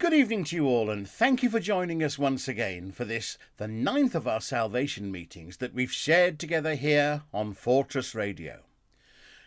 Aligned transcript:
Good 0.00 0.14
evening 0.14 0.44
to 0.44 0.56
you 0.56 0.66
all, 0.66 0.88
and 0.88 1.06
thank 1.06 1.42
you 1.42 1.50
for 1.50 1.60
joining 1.60 2.02
us 2.02 2.18
once 2.18 2.48
again 2.48 2.90
for 2.90 3.04
this, 3.04 3.36
the 3.58 3.68
ninth 3.68 4.14
of 4.14 4.26
our 4.26 4.40
salvation 4.40 5.12
meetings 5.12 5.58
that 5.58 5.74
we've 5.74 5.92
shared 5.92 6.38
together 6.38 6.74
here 6.74 7.24
on 7.34 7.52
Fortress 7.52 8.14
Radio. 8.14 8.60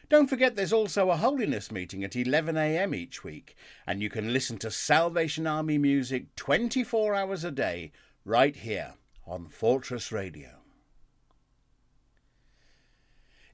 Don't 0.09 0.29
forget 0.29 0.55
there's 0.55 0.71
also 0.71 1.09
a 1.09 1.17
holiness 1.17 1.71
meeting 1.71 2.03
at 2.03 2.11
11am 2.11 2.95
each 2.95 3.23
week, 3.23 3.55
and 3.87 3.99
you 3.99 4.11
can 4.11 4.31
listen 4.31 4.59
to 4.59 4.69
Salvation 4.69 5.47
Army 5.47 5.79
music 5.79 6.35
24 6.35 7.15
hours 7.15 7.43
a 7.43 7.49
day 7.49 7.91
right 8.23 8.55
here 8.55 8.93
on 9.25 9.47
Fortress 9.47 10.11
Radio. 10.11 10.59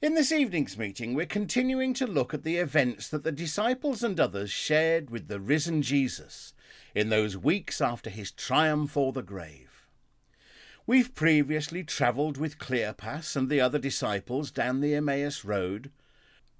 In 0.01 0.15
this 0.15 0.33
evening's 0.33 0.77
meeting, 0.77 1.13
we're 1.13 1.25
continuing 1.25 1.93
to 1.93 2.05
look 2.05 2.33
at 2.33 2.43
the 2.43 2.57
events 2.57 3.07
that 3.07 3.23
the 3.23 3.31
disciples 3.31 4.03
and 4.03 4.19
others 4.19 4.51
shared 4.51 5.09
with 5.09 5.29
the 5.29 5.39
risen 5.39 5.81
Jesus 5.81 6.53
in 6.93 7.09
those 7.09 7.37
weeks 7.37 7.81
after 7.81 8.09
his 8.09 8.31
triumph 8.31 8.95
o'er 8.97 9.11
the 9.11 9.21
grave. 9.21 9.87
We've 10.87 11.13
previously 11.13 11.83
travelled 11.83 12.37
with 12.37 12.57
Cleopas 12.57 13.35
and 13.35 13.47
the 13.47 13.61
other 13.61 13.77
disciples 13.77 14.49
down 14.49 14.81
the 14.81 14.95
Emmaus 14.95 15.45
Road, 15.45 15.91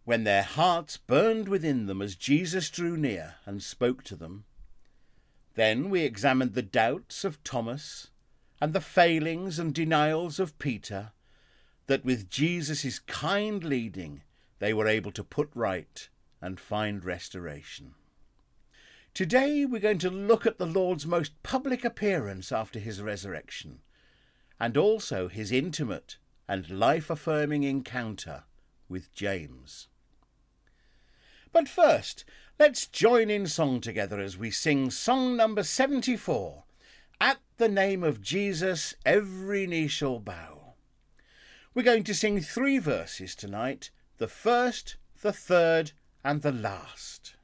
when 0.06 0.24
their 0.24 0.44
hearts 0.44 0.98
burned 0.98 1.48
within 1.48 1.88
them 1.88 2.02
as 2.02 2.16
Jesus 2.16 2.70
drew 2.70 2.96
near 2.96 3.36
and 3.46 3.62
spoke 3.62 4.04
to 4.04 4.16
them. 4.16 4.46
Then 5.56 5.90
we 5.90 6.02
examined 6.02 6.54
the 6.54 6.62
doubts 6.62 7.24
of 7.24 7.44
Thomas 7.44 8.10
and 8.62 8.74
the 8.74 8.82
failings 8.82 9.58
and 9.58 9.74
denials 9.74 10.40
of 10.40 10.58
Peter, 10.60 11.12
that 11.88 12.06
with 12.06 12.30
Jesus' 12.30 13.00
kind 13.00 13.64
leading 13.64 14.22
they 14.60 14.74
were 14.74 14.88
able 14.88 15.12
to 15.12 15.24
put 15.24 15.50
right 15.56 16.08
and 16.42 16.60
find 16.60 17.04
restoration. 17.04 17.96
Today 19.14 19.66
we're 19.66 19.82
going 19.82 19.98
to 20.00 20.10
look 20.10 20.46
at 20.46 20.58
the 20.58 20.66
Lord's 20.66 21.06
most 21.06 21.42
public 21.44 21.84
appearance 21.84 22.52
after 22.52 22.80
his 22.80 23.02
resurrection, 23.02 23.80
and 24.60 24.78
also 24.78 25.28
his 25.28 25.52
intimate 25.52 26.18
and 26.48 26.70
life 26.70 27.10
affirming 27.10 27.64
encounter 27.64 28.44
with 28.88 29.14
James. 29.14 29.88
But 31.52 31.68
first, 31.68 32.24
let's 32.60 32.88
join 32.88 33.30
in 33.30 33.48
song 33.48 33.82
together 33.82 34.20
as 34.20 34.38
we 34.38 34.52
sing 34.52 34.90
song 34.90 35.36
number 35.36 35.64
74 35.64 36.64
At 37.20 37.40
the 37.58 37.70
name 37.70 38.04
of 38.04 38.22
Jesus, 38.22 38.96
every 39.06 39.68
knee 39.68 39.88
shall 39.88 40.20
bow. 40.20 40.76
We're 41.74 41.84
going 41.84 42.04
to 42.06 42.16
sing 42.16 42.40
three 42.40 42.78
verses 42.80 43.36
tonight 43.36 43.92
the 44.18 44.28
first, 44.28 44.98
the 45.22 45.34
third, 45.34 45.92
and 46.24 46.42
the 46.42 46.52
last. 46.52 47.36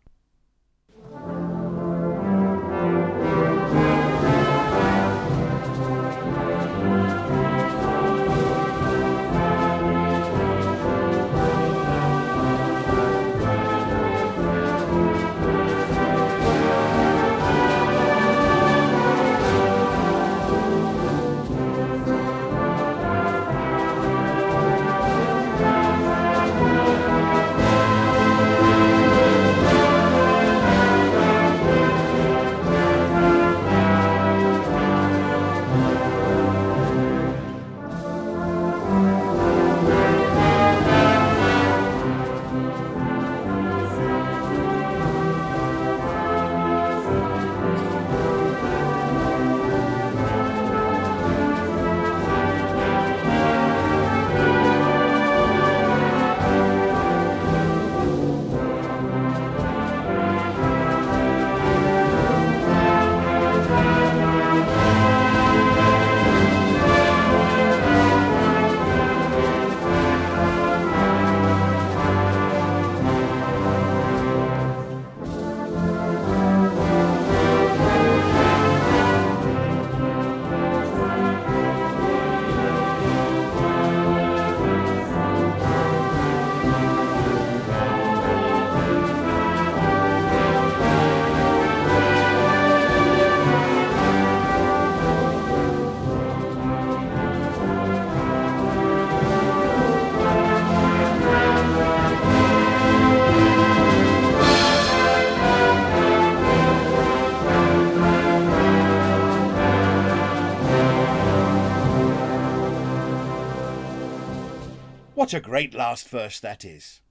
A 115.35 115.41
great 115.41 115.73
last 115.73 116.07
verse 116.07 116.40
that 116.40 116.63
is. 116.63 117.01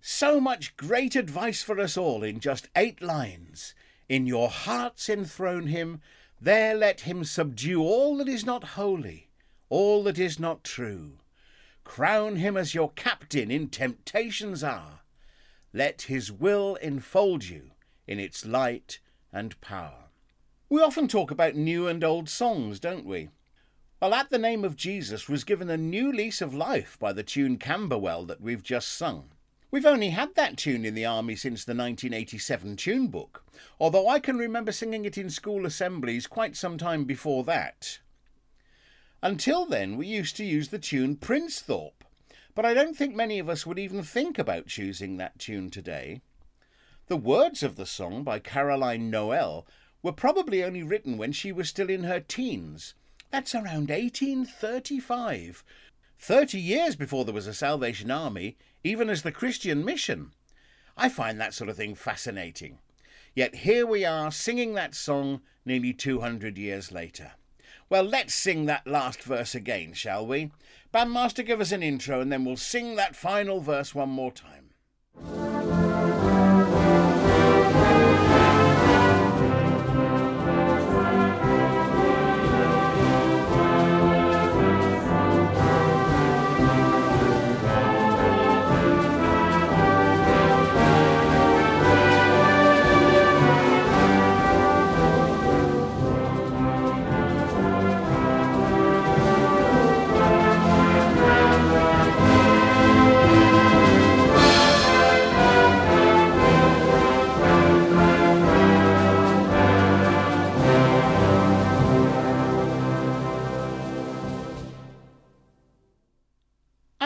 So 0.00 0.40
much 0.40 0.76
great 0.78 1.14
advice 1.14 1.62
for 1.62 1.78
us 1.78 1.96
all 1.96 2.22
in 2.22 2.40
just 2.40 2.68
eight 2.74 3.02
lines. 3.02 3.74
In 4.08 4.26
your 4.26 4.48
hearts 4.48 5.10
enthrone 5.10 5.66
him, 5.66 6.00
there 6.40 6.74
let 6.74 7.02
him 7.02 7.22
subdue 7.22 7.82
all 7.82 8.16
that 8.16 8.28
is 8.28 8.46
not 8.46 8.64
holy, 8.64 9.28
all 9.68 10.02
that 10.04 10.18
is 10.18 10.40
not 10.40 10.64
true. 10.64 11.18
Crown 11.84 12.36
him 12.36 12.56
as 12.56 12.74
your 12.74 12.92
captain 12.92 13.50
in 13.50 13.68
temptation's 13.68 14.64
hour. 14.64 15.00
Let 15.72 16.02
his 16.02 16.32
will 16.32 16.76
enfold 16.76 17.44
you 17.44 17.72
in 18.06 18.18
its 18.18 18.46
light 18.46 19.00
and 19.32 19.60
power. 19.60 20.04
We 20.70 20.80
often 20.80 21.08
talk 21.08 21.30
about 21.30 21.54
new 21.54 21.86
and 21.86 22.02
old 22.02 22.30
songs, 22.30 22.80
don't 22.80 23.04
we? 23.04 23.28
Well, 23.98 24.12
at 24.12 24.28
the 24.28 24.36
name 24.36 24.62
of 24.62 24.76
Jesus 24.76 25.26
was 25.26 25.42
given 25.42 25.70
a 25.70 25.78
new 25.78 26.12
lease 26.12 26.42
of 26.42 26.52
life 26.52 26.98
by 26.98 27.14
the 27.14 27.22
tune 27.22 27.56
Camberwell 27.56 28.26
that 28.26 28.42
we've 28.42 28.62
just 28.62 28.88
sung. 28.88 29.30
We've 29.70 29.86
only 29.86 30.10
had 30.10 30.34
that 30.34 30.58
tune 30.58 30.84
in 30.84 30.94
the 30.94 31.06
Army 31.06 31.34
since 31.34 31.64
the 31.64 31.70
1987 31.70 32.76
tune 32.76 33.08
book, 33.08 33.42
although 33.80 34.06
I 34.06 34.18
can 34.18 34.36
remember 34.36 34.70
singing 34.70 35.06
it 35.06 35.16
in 35.16 35.30
school 35.30 35.64
assemblies 35.64 36.26
quite 36.26 36.56
some 36.56 36.76
time 36.76 37.04
before 37.04 37.42
that. 37.44 38.00
Until 39.22 39.64
then, 39.64 39.96
we 39.96 40.06
used 40.06 40.36
to 40.36 40.44
use 40.44 40.68
the 40.68 40.78
tune 40.78 41.16
Princethorpe, 41.16 42.04
but 42.54 42.66
I 42.66 42.74
don't 42.74 42.98
think 42.98 43.14
many 43.14 43.38
of 43.38 43.48
us 43.48 43.64
would 43.64 43.78
even 43.78 44.02
think 44.02 44.38
about 44.38 44.66
choosing 44.66 45.16
that 45.16 45.38
tune 45.38 45.70
today. 45.70 46.20
The 47.06 47.16
words 47.16 47.62
of 47.62 47.76
the 47.76 47.86
song 47.86 48.24
by 48.24 48.40
Caroline 48.40 49.08
Noel 49.08 49.66
were 50.02 50.12
probably 50.12 50.62
only 50.62 50.82
written 50.82 51.16
when 51.16 51.32
she 51.32 51.50
was 51.50 51.70
still 51.70 51.88
in 51.88 52.04
her 52.04 52.20
teens 52.20 52.92
that's 53.30 53.54
around 53.54 53.90
1835. 53.90 55.64
Thirty 56.18 56.58
years 56.58 56.96
before 56.96 57.24
there 57.24 57.34
was 57.34 57.46
a 57.46 57.54
Salvation 57.54 58.10
Army, 58.10 58.56
even 58.82 59.10
as 59.10 59.22
the 59.22 59.32
Christian 59.32 59.84
mission. 59.84 60.32
I 60.96 61.08
find 61.08 61.40
that 61.40 61.54
sort 61.54 61.68
of 61.68 61.76
thing 61.76 61.94
fascinating. 61.94 62.78
Yet 63.34 63.56
here 63.56 63.86
we 63.86 64.04
are 64.04 64.32
singing 64.32 64.74
that 64.74 64.94
song 64.94 65.42
nearly 65.66 65.92
200 65.92 66.56
years 66.56 66.90
later. 66.90 67.32
Well, 67.90 68.04
let's 68.04 68.34
sing 68.34 68.66
that 68.66 68.86
last 68.86 69.22
verse 69.22 69.54
again, 69.54 69.92
shall 69.92 70.26
we? 70.26 70.50
Bandmaster, 70.92 71.44
give 71.44 71.60
us 71.60 71.72
an 71.72 71.82
intro 71.82 72.20
and 72.20 72.32
then 72.32 72.44
we'll 72.44 72.56
sing 72.56 72.96
that 72.96 73.14
final 73.14 73.60
verse 73.60 73.94
one 73.94 74.08
more 74.08 74.32
time. 74.32 75.85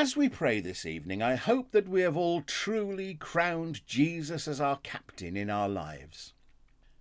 As 0.00 0.17
we 0.17 0.31
pray 0.31 0.61
this 0.61 0.87
evening, 0.87 1.20
I 1.20 1.35
hope 1.35 1.73
that 1.73 1.87
we 1.87 2.00
have 2.00 2.17
all 2.17 2.41
truly 2.41 3.12
crowned 3.12 3.87
Jesus 3.87 4.49
as 4.49 4.58
our 4.58 4.79
captain 4.79 5.37
in 5.37 5.50
our 5.50 5.69
lives. 5.69 6.32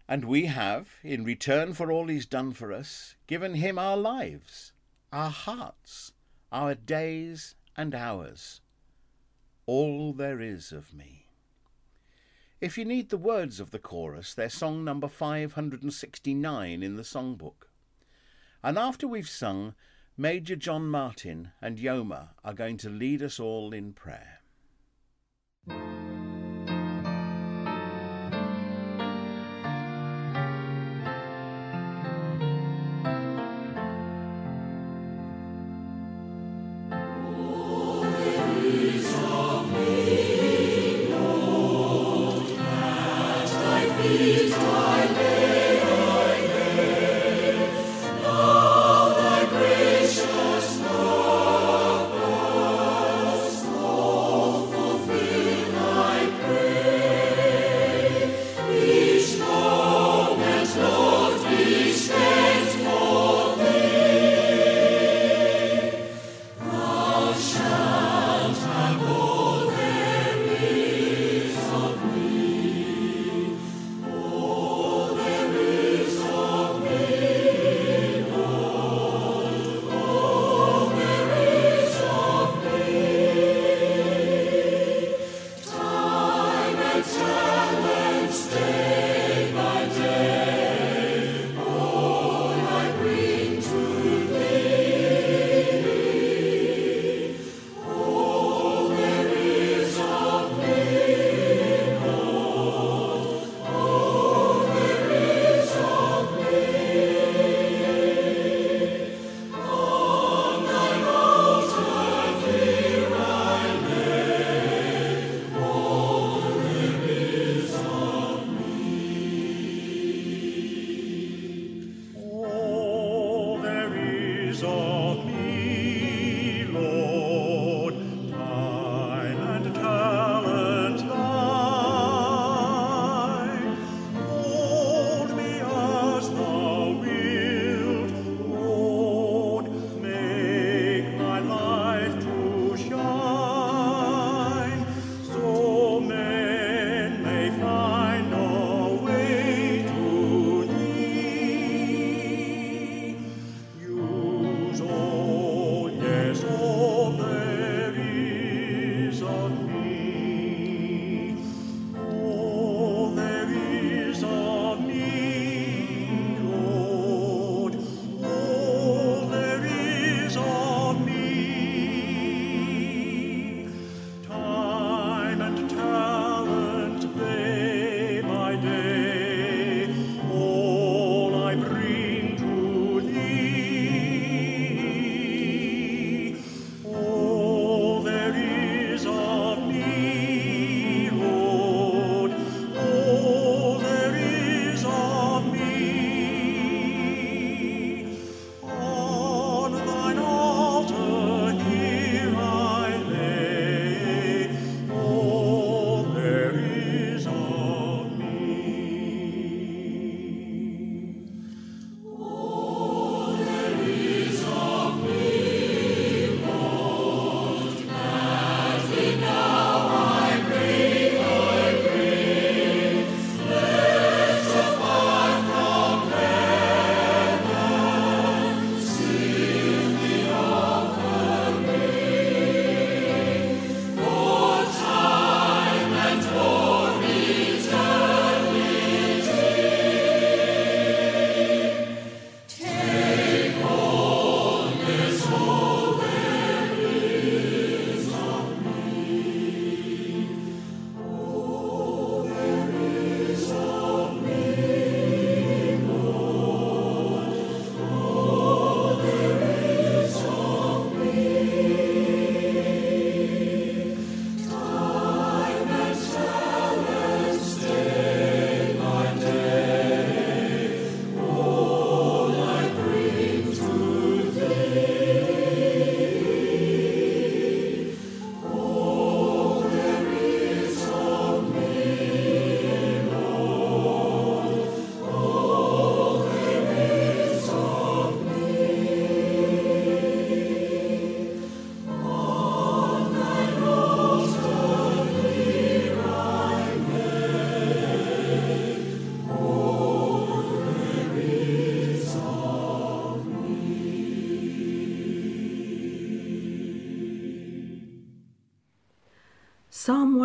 And 0.05 0.25
we 0.25 0.47
have, 0.47 0.89
in 1.01 1.23
return 1.23 1.73
for 1.73 1.93
all 1.93 2.07
he's 2.09 2.25
done 2.25 2.51
for 2.51 2.73
us, 2.73 3.15
given 3.25 3.53
him 3.53 3.79
our 3.79 3.95
lives, 3.95 4.73
our 5.13 5.29
hearts, 5.29 6.11
our 6.51 6.75
days 6.75 7.55
and 7.77 7.95
hours, 7.95 8.59
all 9.65 10.11
there 10.11 10.41
is 10.41 10.73
of 10.73 10.93
me. 10.93 11.27
If 12.59 12.77
you 12.77 12.83
need 12.83 13.11
the 13.11 13.17
words 13.17 13.61
of 13.61 13.71
the 13.71 13.79
chorus, 13.79 14.33
they're 14.33 14.49
song 14.49 14.83
number 14.83 15.07
569 15.07 16.83
in 16.83 16.97
the 16.97 17.03
songbook. 17.03 17.69
And 18.61 18.77
after 18.77 19.07
we've 19.07 19.29
sung, 19.29 19.73
Major 20.21 20.57
John 20.57 20.89
Martin 20.89 21.53
and 21.61 21.77
Yoma 21.77 22.31
are 22.43 22.53
going 22.53 22.75
to 22.79 22.89
lead 22.89 23.23
us 23.23 23.39
all 23.39 23.73
in 23.73 23.93
prayer. 23.93 24.41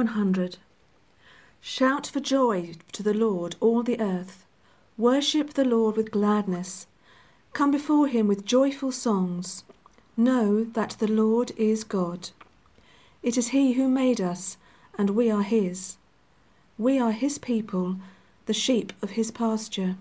100 0.05 0.59
Shout 1.61 2.07
for 2.07 2.21
joy 2.21 2.73
to 2.93 3.03
the 3.03 3.15
Lord, 3.15 3.57
all 3.61 3.83
the 3.83 3.99
earth. 4.01 4.45
Worship 4.99 5.55
the 5.55 5.65
Lord 5.65 5.97
with 5.97 6.11
gladness. 6.11 6.87
Come 7.55 7.71
before 7.71 8.09
him 8.09 8.29
with 8.29 8.45
joyful 8.45 8.93
songs. 8.93 9.65
Know 10.17 10.65
that 10.65 10.97
the 10.99 11.11
Lord 11.11 11.53
is 11.57 11.85
God. 11.85 12.31
It 13.23 13.39
is 13.39 13.49
he 13.49 13.73
who 13.73 13.89
made 13.89 14.21
us, 14.21 14.59
and 14.99 15.11
we 15.11 15.31
are 15.31 15.43
his. 15.43 15.97
We 16.77 16.99
are 16.99 17.13
his 17.13 17.39
people, 17.39 17.97
the 18.45 18.53
sheep 18.53 18.93
of 19.01 19.11
his 19.13 19.31
pasture. 19.31 19.97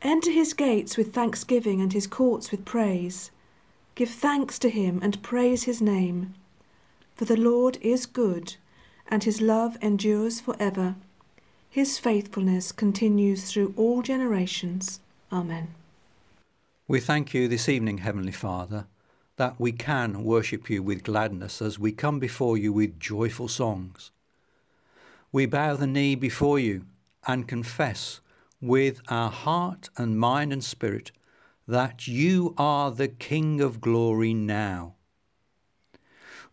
Enter 0.00 0.30
his 0.30 0.54
gates 0.54 0.96
with 0.96 1.12
thanksgiving 1.12 1.80
and 1.80 1.92
his 1.92 2.06
courts 2.06 2.50
with 2.50 2.64
praise. 2.64 3.30
Give 3.94 4.10
thanks 4.10 4.58
to 4.60 4.70
him 4.70 5.00
and 5.02 5.22
praise 5.22 5.64
his 5.64 5.82
name. 5.82 6.34
For 7.14 7.26
the 7.26 7.36
Lord 7.36 7.78
is 7.80 8.06
good, 8.06 8.56
and 9.06 9.22
his 9.22 9.40
love 9.40 9.76
endures 9.80 10.40
for 10.40 10.56
ever. 10.58 10.96
His 11.70 11.98
faithfulness 11.98 12.72
continues 12.72 13.50
through 13.50 13.72
all 13.76 14.02
generations. 14.02 14.98
Amen. 15.32 15.68
We 16.88 17.00
thank 17.00 17.32
you 17.32 17.46
this 17.46 17.68
evening, 17.68 17.98
Heavenly 17.98 18.32
Father, 18.32 18.86
that 19.36 19.58
we 19.58 19.70
can 19.70 20.24
worship 20.24 20.68
you 20.68 20.82
with 20.82 21.04
gladness 21.04 21.62
as 21.62 21.78
we 21.78 21.92
come 21.92 22.18
before 22.18 22.58
you 22.58 22.72
with 22.72 22.98
joyful 22.98 23.48
songs. 23.48 24.10
We 25.30 25.46
bow 25.46 25.76
the 25.76 25.86
knee 25.86 26.16
before 26.16 26.58
you 26.58 26.84
and 27.26 27.48
confess 27.48 28.20
with 28.60 29.00
our 29.08 29.30
heart 29.30 29.88
and 29.96 30.18
mind 30.18 30.52
and 30.52 30.64
spirit 30.64 31.12
that 31.66 32.08
you 32.08 32.54
are 32.58 32.90
the 32.90 33.08
King 33.08 33.60
of 33.60 33.80
glory 33.80 34.34
now. 34.34 34.93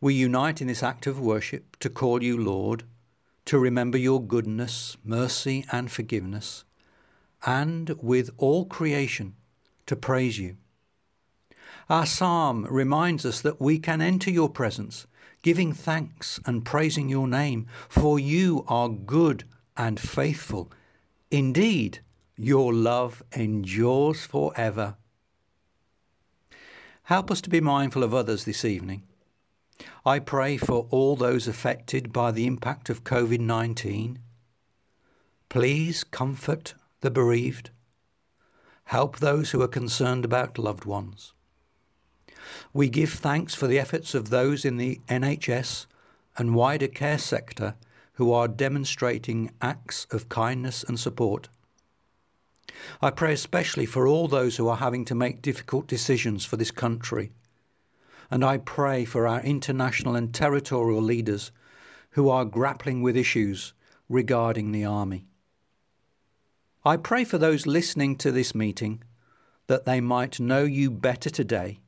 We 0.03 0.15
unite 0.15 0.61
in 0.61 0.67
this 0.67 0.81
act 0.81 1.05
of 1.05 1.19
worship 1.19 1.77
to 1.79 1.87
call 1.87 2.23
you 2.23 2.35
Lord, 2.35 2.85
to 3.45 3.59
remember 3.59 3.99
your 3.99 4.19
goodness, 4.19 4.97
mercy, 5.03 5.63
and 5.71 5.91
forgiveness, 5.91 6.63
and 7.45 7.89
with 8.01 8.31
all 8.37 8.65
creation 8.65 9.35
to 9.85 9.95
praise 9.95 10.39
you. 10.39 10.57
Our 11.87 12.07
psalm 12.07 12.65
reminds 12.67 13.27
us 13.27 13.41
that 13.41 13.61
we 13.61 13.77
can 13.77 14.01
enter 14.01 14.31
your 14.31 14.49
presence, 14.49 15.05
giving 15.43 15.71
thanks 15.71 16.39
and 16.47 16.65
praising 16.65 17.07
your 17.07 17.27
name, 17.27 17.67
for 17.87 18.19
you 18.19 18.65
are 18.67 18.89
good 18.89 19.43
and 19.77 19.99
faithful. 19.99 20.71
Indeed, 21.29 21.99
your 22.35 22.73
love 22.73 23.21
endures 23.35 24.25
forever. 24.25 24.95
Help 27.03 27.29
us 27.29 27.41
to 27.41 27.51
be 27.51 27.61
mindful 27.61 28.03
of 28.03 28.15
others 28.15 28.45
this 28.45 28.65
evening 28.65 29.03
I 30.05 30.19
pray 30.19 30.57
for 30.57 30.87
all 30.89 31.15
those 31.15 31.47
affected 31.47 32.11
by 32.11 32.31
the 32.31 32.47
impact 32.47 32.89
of 32.89 33.03
COVID 33.03 33.39
19. 33.39 34.19
Please 35.49 36.03
comfort 36.03 36.73
the 37.01 37.11
bereaved. 37.11 37.69
Help 38.85 39.19
those 39.19 39.51
who 39.51 39.61
are 39.61 39.67
concerned 39.67 40.25
about 40.25 40.57
loved 40.57 40.85
ones. 40.85 41.33
We 42.73 42.89
give 42.89 43.11
thanks 43.11 43.53
for 43.53 43.67
the 43.67 43.79
efforts 43.79 44.15
of 44.15 44.29
those 44.29 44.65
in 44.65 44.77
the 44.77 44.99
NHS 45.07 45.85
and 46.37 46.55
wider 46.55 46.87
care 46.87 47.17
sector 47.17 47.75
who 48.13 48.31
are 48.31 48.47
demonstrating 48.47 49.51
acts 49.61 50.07
of 50.11 50.29
kindness 50.29 50.83
and 50.83 50.99
support. 50.99 51.49
I 53.01 53.11
pray 53.11 53.33
especially 53.33 53.85
for 53.85 54.07
all 54.07 54.27
those 54.27 54.57
who 54.57 54.67
are 54.67 54.77
having 54.77 55.05
to 55.05 55.15
make 55.15 55.41
difficult 55.41 55.87
decisions 55.87 56.45
for 56.45 56.57
this 56.57 56.71
country 56.71 57.31
and 58.31 58.45
I 58.45 58.57
pray 58.57 59.03
for 59.03 59.27
our 59.27 59.41
international 59.41 60.15
and 60.15 60.33
territorial 60.33 61.01
leaders 61.01 61.51
who 62.11 62.29
are 62.29 62.45
grappling 62.45 63.01
with 63.01 63.17
issues 63.17 63.73
regarding 64.07 64.71
the 64.71 64.85
Army. 64.85 65.27
I 66.85 66.95
pray 66.95 67.25
for 67.25 67.37
those 67.37 67.67
listening 67.67 68.15
to 68.17 68.31
this 68.31 68.55
meeting 68.55 69.03
that 69.67 69.85
they 69.85 69.99
might 69.99 70.39
know 70.39 70.63
you 70.63 70.89
better 70.89 71.29
today, 71.29 71.81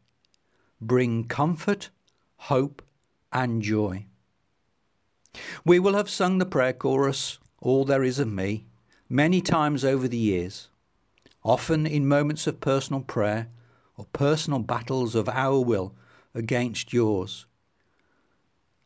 bring 0.82 1.24
comfort, 1.24 1.90
hope, 2.36 2.82
and 3.32 3.62
joy. 3.62 4.06
We 5.66 5.80
will 5.80 5.96
have 5.96 6.10
sung 6.10 6.38
the 6.38 6.46
prayer 6.46 6.74
chorus, 6.74 7.40
All 7.60 7.86
There 7.86 8.04
Is 8.04 8.20
of 8.20 8.28
Me, 8.28 8.66
many 9.10 9.42
times 9.42 9.84
over 9.86 10.08
the 10.10 10.18
years, 10.18 10.70
often 11.44 11.88
in 11.88 12.06
moments 12.06 12.48
of 12.48 12.60
personal 12.60 13.02
prayer 13.02 13.48
or 13.98 14.06
personal 14.14 14.60
battles 14.60 15.16
of 15.16 15.30
our 15.30 15.60
will 15.60 15.96
against 16.34 16.94
yours. 16.94 17.46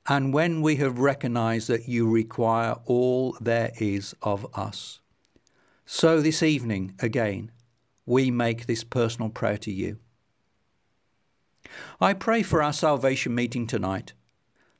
And 0.07 0.33
when 0.33 0.61
we 0.61 0.77
have 0.77 0.99
recognized 0.99 1.67
that 1.67 1.87
you 1.87 2.09
require 2.09 2.75
all 2.85 3.35
there 3.41 3.71
is 3.77 4.15
of 4.21 4.47
us. 4.57 4.99
So 5.85 6.21
this 6.21 6.41
evening, 6.41 6.95
again, 6.99 7.51
we 8.05 8.31
make 8.31 8.65
this 8.65 8.83
personal 8.83 9.29
prayer 9.29 9.57
to 9.59 9.71
you. 9.71 9.97
I 11.99 12.13
pray 12.13 12.41
for 12.41 12.63
our 12.63 12.73
salvation 12.73 13.35
meeting 13.35 13.67
tonight, 13.67 14.13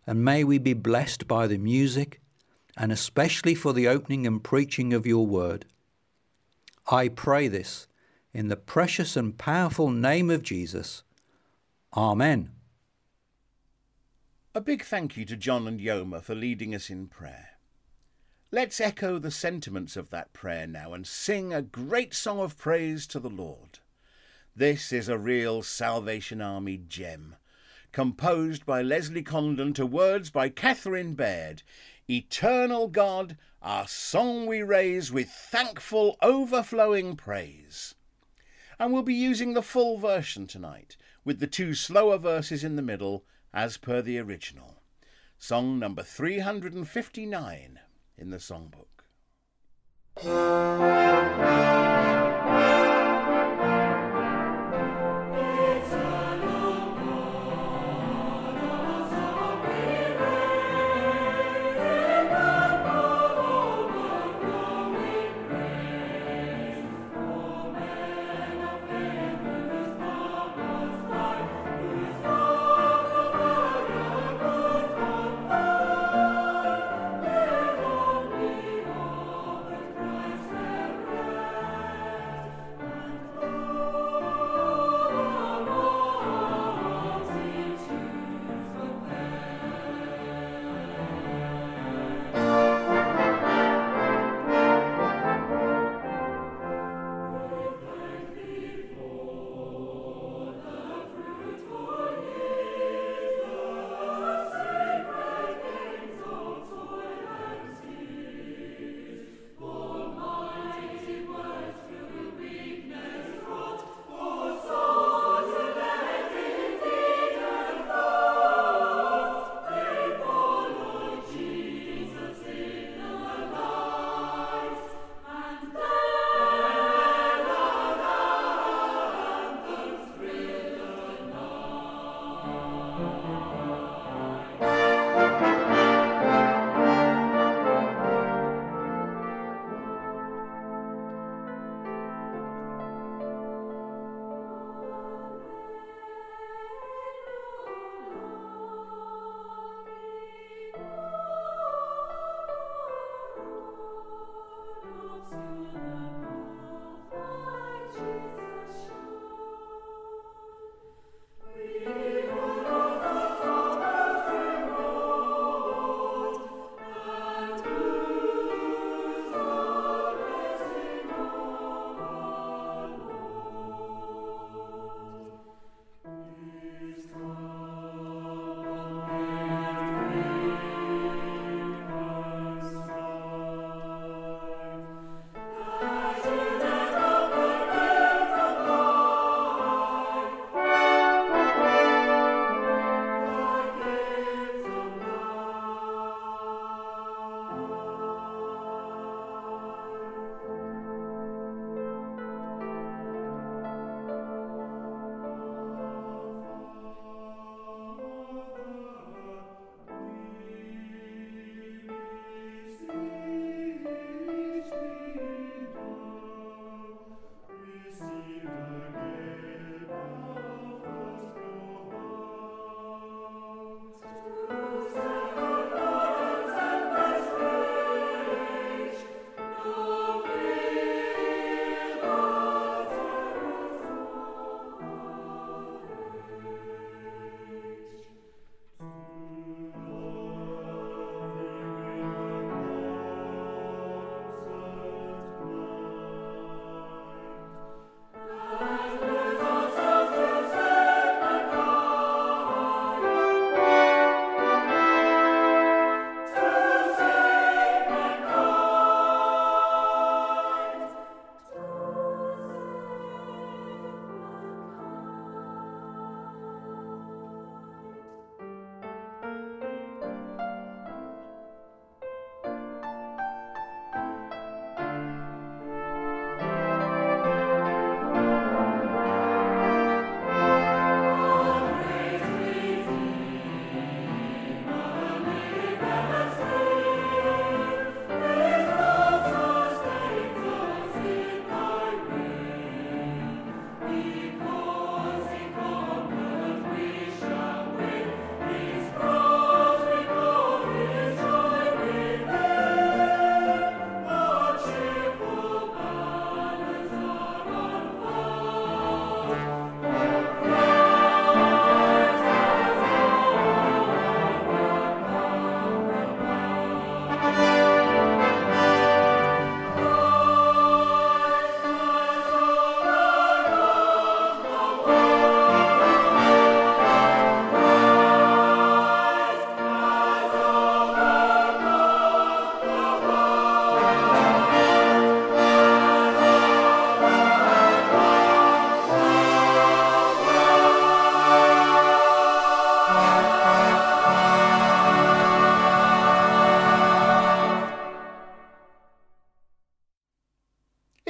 and 0.06 0.24
may 0.24 0.46
we 0.46 0.58
be 0.58 0.74
blessed 0.74 1.28
by 1.28 1.48
the 1.48 1.58
music, 1.58 2.22
and 2.78 2.92
especially 2.92 3.56
for 3.56 3.74
the 3.74 3.88
opening 3.88 4.26
and 4.26 4.42
preaching 4.42 4.94
of 4.94 5.06
your 5.06 5.26
word. 5.26 5.66
I 6.90 7.10
pray 7.10 7.50
this 7.50 7.88
in 8.34 8.48
the 8.48 8.56
precious 8.56 9.18
and 9.18 9.38
powerful 9.38 9.90
name 9.90 10.30
of 10.30 10.44
Jesus. 10.44 11.04
Amen. 11.96 12.52
A 14.58 14.60
big 14.60 14.84
thank 14.84 15.16
you 15.16 15.24
to 15.26 15.38
John 15.38 15.68
and 15.68 15.80
Yoma 15.80 16.20
for 16.20 16.34
leading 16.34 16.74
us 16.74 16.90
in 16.90 17.06
prayer. 17.06 17.50
Let's 18.50 18.82
echo 18.82 19.20
the 19.20 19.30
sentiments 19.30 19.96
of 19.96 20.10
that 20.10 20.34
prayer 20.34 20.66
now 20.66 20.94
and 20.94 21.06
sing 21.06 21.54
a 21.54 21.62
great 21.62 22.16
song 22.16 22.40
of 22.40 22.58
praise 22.58 23.06
to 23.10 23.20
the 23.20 23.30
Lord. 23.30 23.78
This 24.56 24.92
is 24.92 25.10
a 25.10 25.18
real 25.20 25.62
Salvation 25.62 26.42
Army 26.42 26.82
gem, 26.88 27.36
composed 27.92 28.66
by 28.66 28.82
Leslie 28.82 29.22
Condon 29.22 29.74
to 29.74 29.86
words 29.86 30.32
by 30.32 30.50
Catherine 30.50 31.14
Baird. 31.14 31.62
Eternal 32.10 32.88
God, 32.88 33.38
our 33.62 33.88
song 33.88 34.48
we 34.48 34.64
raise 34.64 35.12
with 35.12 35.30
thankful, 35.30 36.18
overflowing 36.24 37.16
praise. 37.16 37.94
And 38.80 38.92
we'll 38.92 39.04
be 39.04 39.14
using 39.14 39.54
the 39.54 39.62
full 39.62 40.00
version 40.00 40.48
tonight, 40.48 40.98
with 41.24 41.40
the 41.40 41.46
two 41.46 41.76
slower 41.76 42.18
verses 42.18 42.64
in 42.64 42.76
the 42.76 42.82
middle 42.82 43.24
as 43.54 43.78
per 43.78 44.02
the 44.02 44.20
original. 44.20 44.76
Song 45.40 45.80
number 45.80 46.04
359 46.04 47.80
in 48.18 48.30
the 48.30 48.38
songbook. 48.38 48.88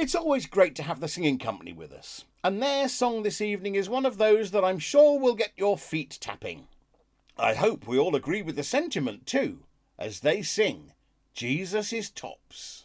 It's 0.08 0.14
always 0.14 0.46
great 0.46 0.74
to 0.76 0.82
have 0.84 1.00
the 1.00 1.06
singing 1.06 1.36
company 1.36 1.74
with 1.74 1.92
us, 1.92 2.24
and 2.42 2.62
their 2.62 2.88
song 2.88 3.22
this 3.22 3.42
evening 3.42 3.74
is 3.74 3.90
one 3.90 4.06
of 4.06 4.16
those 4.16 4.52
that 4.52 4.64
I'm 4.64 4.78
sure 4.78 5.20
will 5.20 5.34
get 5.34 5.52
your 5.54 5.76
feet 5.76 6.16
tapping. 6.18 6.66
I 7.36 7.52
hope 7.52 7.86
we 7.86 7.98
all 7.98 8.16
agree 8.16 8.40
with 8.40 8.56
the 8.56 8.62
sentiment 8.62 9.26
too, 9.26 9.64
as 9.98 10.20
they 10.20 10.40
sing 10.40 10.94
Jesus 11.34 11.92
is 11.92 12.08
Tops. 12.08 12.77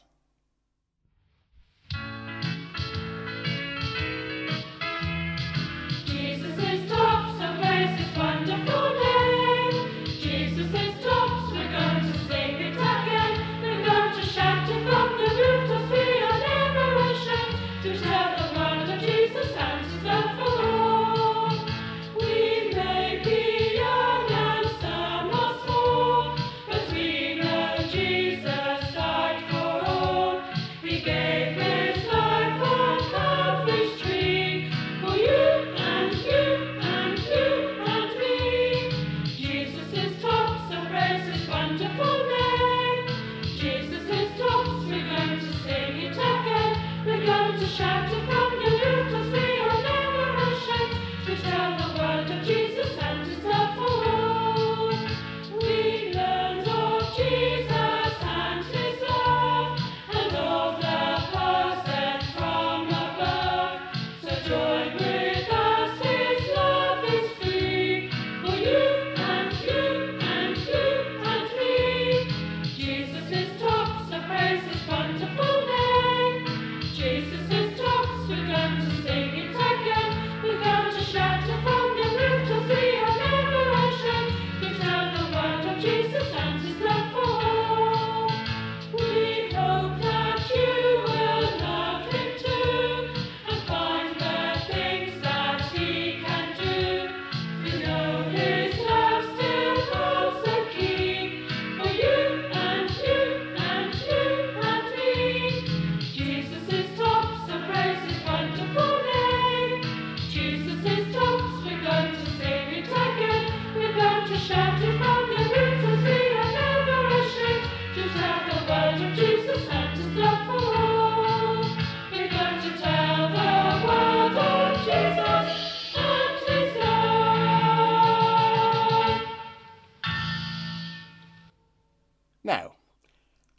Now, 132.44 132.74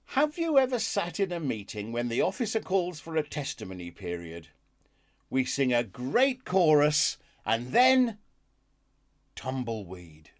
have 0.09 0.37
you 0.37 0.59
ever 0.59 0.79
sat 0.79 1.19
in 1.19 1.33
a 1.33 1.41
meeting 1.41 1.91
when 1.91 2.09
the 2.09 2.21
officer 2.21 2.61
calls 2.61 3.01
for 3.01 3.17
a 3.17 3.23
testimony 3.23 3.91
period? 3.91 4.49
We 5.31 5.47
sing 5.47 5.73
a 5.73 5.83
great 5.83 6.45
chorus 6.45 7.17
and 7.47 7.73
then 7.73 8.19
tumbleweed. 9.35 10.31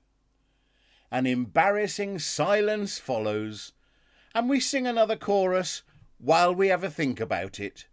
An 1.11 1.27
embarrassing 1.27 2.19
silence 2.19 2.99
follows, 2.99 3.73
and 4.35 4.49
we 4.49 4.61
sing 4.61 4.87
another 4.87 5.17
chorus 5.17 5.83
while 6.19 6.55
we 6.55 6.71
a 6.71 6.91
think 6.91 7.21
about 7.21 7.59
it, 7.59 7.87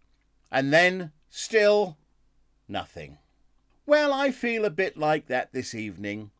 and 0.50 0.72
then 0.72 1.12
still 1.30 1.96
nothing. 2.68 3.18
Well, 3.86 4.12
I 4.12 4.30
feel 4.30 4.64
a 4.64 4.70
bit 4.70 4.96
like 4.96 5.26
that 5.28 5.52
this 5.52 5.74
evening. 5.74 6.30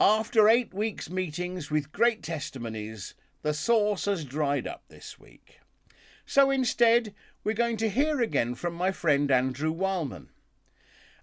After 0.00 0.48
eight 0.48 0.74
weeks' 0.74 1.08
meetings 1.08 1.70
with 1.70 1.92
great 1.92 2.22
testimonies, 2.22 3.14
the 3.42 3.54
source 3.54 4.04
has 4.04 4.24
dried 4.24 4.66
up 4.66 4.82
this 4.88 5.18
week. 5.18 5.60
So 6.26 6.50
instead, 6.50 7.14
we're 7.42 7.54
going 7.54 7.76
to 7.78 7.88
hear 7.88 8.20
again 8.20 8.54
from 8.54 8.74
my 8.74 8.92
friend 8.92 9.30
Andrew 9.30 9.72
Wildman. 9.72 10.28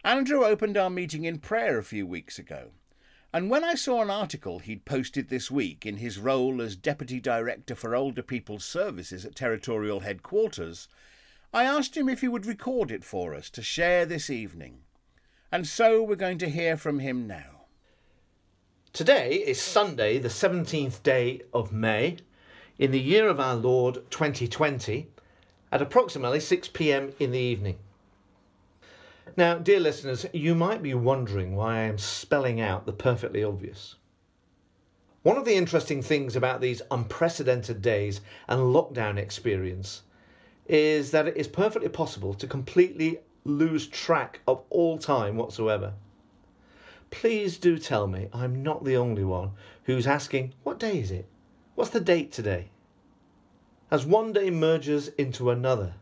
Andrew 0.04 0.44
opened 0.44 0.78
our 0.78 0.90
meeting 0.90 1.26
in 1.26 1.40
prayer 1.40 1.78
a 1.78 1.84
few 1.84 2.08
weeks 2.08 2.40
ago, 2.40 2.72
and 3.34 3.50
when 3.50 3.64
I 3.64 3.76
saw 3.76 4.02
an 4.02 4.10
article 4.10 4.60
he'd 4.60 4.86
posted 4.86 5.30
this 5.30 5.52
week 5.52 5.86
in 5.86 5.98
his 5.98 6.18
role 6.18 6.62
as 6.62 6.76
Deputy 6.76 7.20
Director 7.20 7.76
for 7.76 7.96
Older 7.96 8.24
People's 8.24 8.66
Services 8.66 9.26
at 9.26 9.36
Territorial 9.36 10.00
Headquarters, 10.00 10.88
I 11.54 11.64
asked 11.64 11.96
him 11.96 12.10
if 12.10 12.22
he 12.22 12.28
would 12.28 12.46
record 12.46 12.92
it 12.92 13.04
for 13.04 13.34
us 13.34 13.50
to 13.52 13.62
share 13.62 14.06
this 14.06 14.30
evening. 14.30 14.80
And 15.52 15.68
so 15.68 16.02
we're 16.04 16.16
going 16.16 16.38
to 16.40 16.50
hear 16.50 16.78
from 16.78 17.00
him 17.00 17.28
now. 17.28 17.57
Today 18.98 19.36
is 19.36 19.62
Sunday, 19.62 20.18
the 20.18 20.28
17th 20.28 21.04
day 21.04 21.42
of 21.54 21.72
May, 21.72 22.18
in 22.80 22.90
the 22.90 23.00
year 23.00 23.30
of 23.30 23.40
our 23.40 23.54
Lord 23.54 24.10
2020, 24.10 25.08
at 25.72 25.84
approximately 25.84 26.40
6 26.40 26.68
pm 26.70 27.14
in 27.20 27.30
the 27.30 27.38
evening. 27.38 27.78
Now, 29.38 29.60
dear 29.60 29.80
listeners, 29.80 30.26
you 30.34 30.56
might 30.56 30.82
be 30.82 30.96
wondering 30.96 31.56
why 31.56 31.76
I 31.76 31.82
am 31.82 32.00
spelling 32.00 32.60
out 32.60 32.88
the 32.88 32.92
perfectly 32.92 33.44
obvious. 33.44 33.98
One 35.22 35.38
of 35.38 35.46
the 35.46 35.54
interesting 35.54 36.02
things 36.02 36.36
about 36.36 36.60
these 36.60 36.82
unprecedented 36.90 37.84
days 37.84 38.22
and 38.48 38.74
lockdown 38.74 39.18
experience 39.18 40.02
is 40.66 41.12
that 41.12 41.28
it 41.28 41.38
is 41.38 41.48
perfectly 41.48 41.90
possible 41.90 42.34
to 42.34 42.48
completely 42.48 43.20
lose 43.44 43.86
track 43.86 44.40
of 44.48 44.64
all 44.72 44.98
time 44.98 45.36
whatsoever. 45.36 45.94
Please 47.10 47.58
do 47.58 47.78
tell 47.78 48.08
me 48.08 48.28
I'm 48.34 48.62
not 48.64 48.84
the 48.84 48.98
only 48.98 49.24
one 49.24 49.52
who's 49.84 50.08
asking, 50.08 50.54
what 50.64 50.80
day 50.80 51.00
is 51.00 51.12
it? 51.12 51.28
What's 51.76 51.92
the 51.92 52.00
date 52.00 52.32
today? 52.32 52.70
As 53.90 54.06
one 54.06 54.34
day 54.34 54.50
merges 54.50 55.08
into 55.10 55.50
another, 55.50 55.94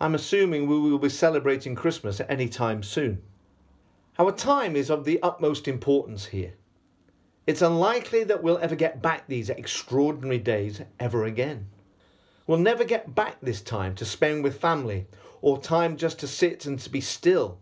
I'm 0.00 0.14
assuming 0.14 0.66
we 0.66 0.78
will 0.78 0.98
be 0.98 1.08
celebrating 1.08 1.74
Christmas 1.74 2.20
at 2.20 2.30
any 2.30 2.48
time 2.48 2.82
soon. 2.82 3.22
Our 4.18 4.32
time 4.32 4.76
is 4.76 4.90
of 4.90 5.04
the 5.04 5.22
utmost 5.22 5.68
importance 5.68 6.26
here. 6.26 6.54
It's 7.46 7.62
unlikely 7.62 8.24
that 8.24 8.42
we'll 8.42 8.58
ever 8.58 8.76
get 8.76 9.02
back 9.02 9.26
these 9.26 9.50
extraordinary 9.50 10.38
days 10.38 10.80
ever 11.00 11.24
again. 11.24 11.66
We'll 12.46 12.58
never 12.58 12.84
get 12.84 13.14
back 13.14 13.36
this 13.40 13.60
time 13.60 13.94
to 13.96 14.04
spend 14.04 14.44
with 14.44 14.60
family 14.60 15.06
or 15.40 15.60
time 15.60 15.96
just 15.96 16.18
to 16.20 16.28
sit 16.28 16.66
and 16.66 16.78
to 16.80 16.90
be 16.90 17.00
still. 17.00 17.58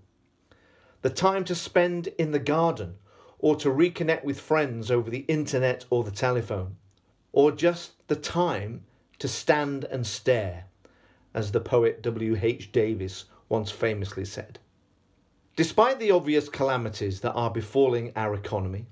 The 1.03 1.11
time 1.11 1.45
to 1.45 1.55
spend 1.55 2.09
in 2.19 2.33
the 2.33 2.39
garden 2.39 2.97
or 3.39 3.57
to 3.57 3.69
reconnect 3.71 4.23
with 4.23 4.39
friends 4.39 4.91
over 4.91 5.11
the 5.11 5.25
internet 5.29 5.87
or 5.89 6.05
the 6.05 6.11
telephone. 6.11 6.77
Or 7.33 7.53
just 7.53 8.07
the 8.09 8.17
time 8.17 8.85
to 9.19 9.29
stand 9.29 9.85
and 9.85 10.07
stare, 10.07 10.65
as 11.33 11.53
the 11.53 11.61
poet 11.61 12.03
W.H. 12.03 12.73
Davies 12.73 13.25
once 13.49 13.71
famously 13.71 14.25
said. 14.25 14.59
Despite 15.57 15.99
the 15.99 16.11
obvious 16.11 16.49
calamities 16.49 17.21
that 17.21 17.33
are 17.33 17.51
befalling 17.51 18.13
our 18.17 18.35
economy, 18.35 18.87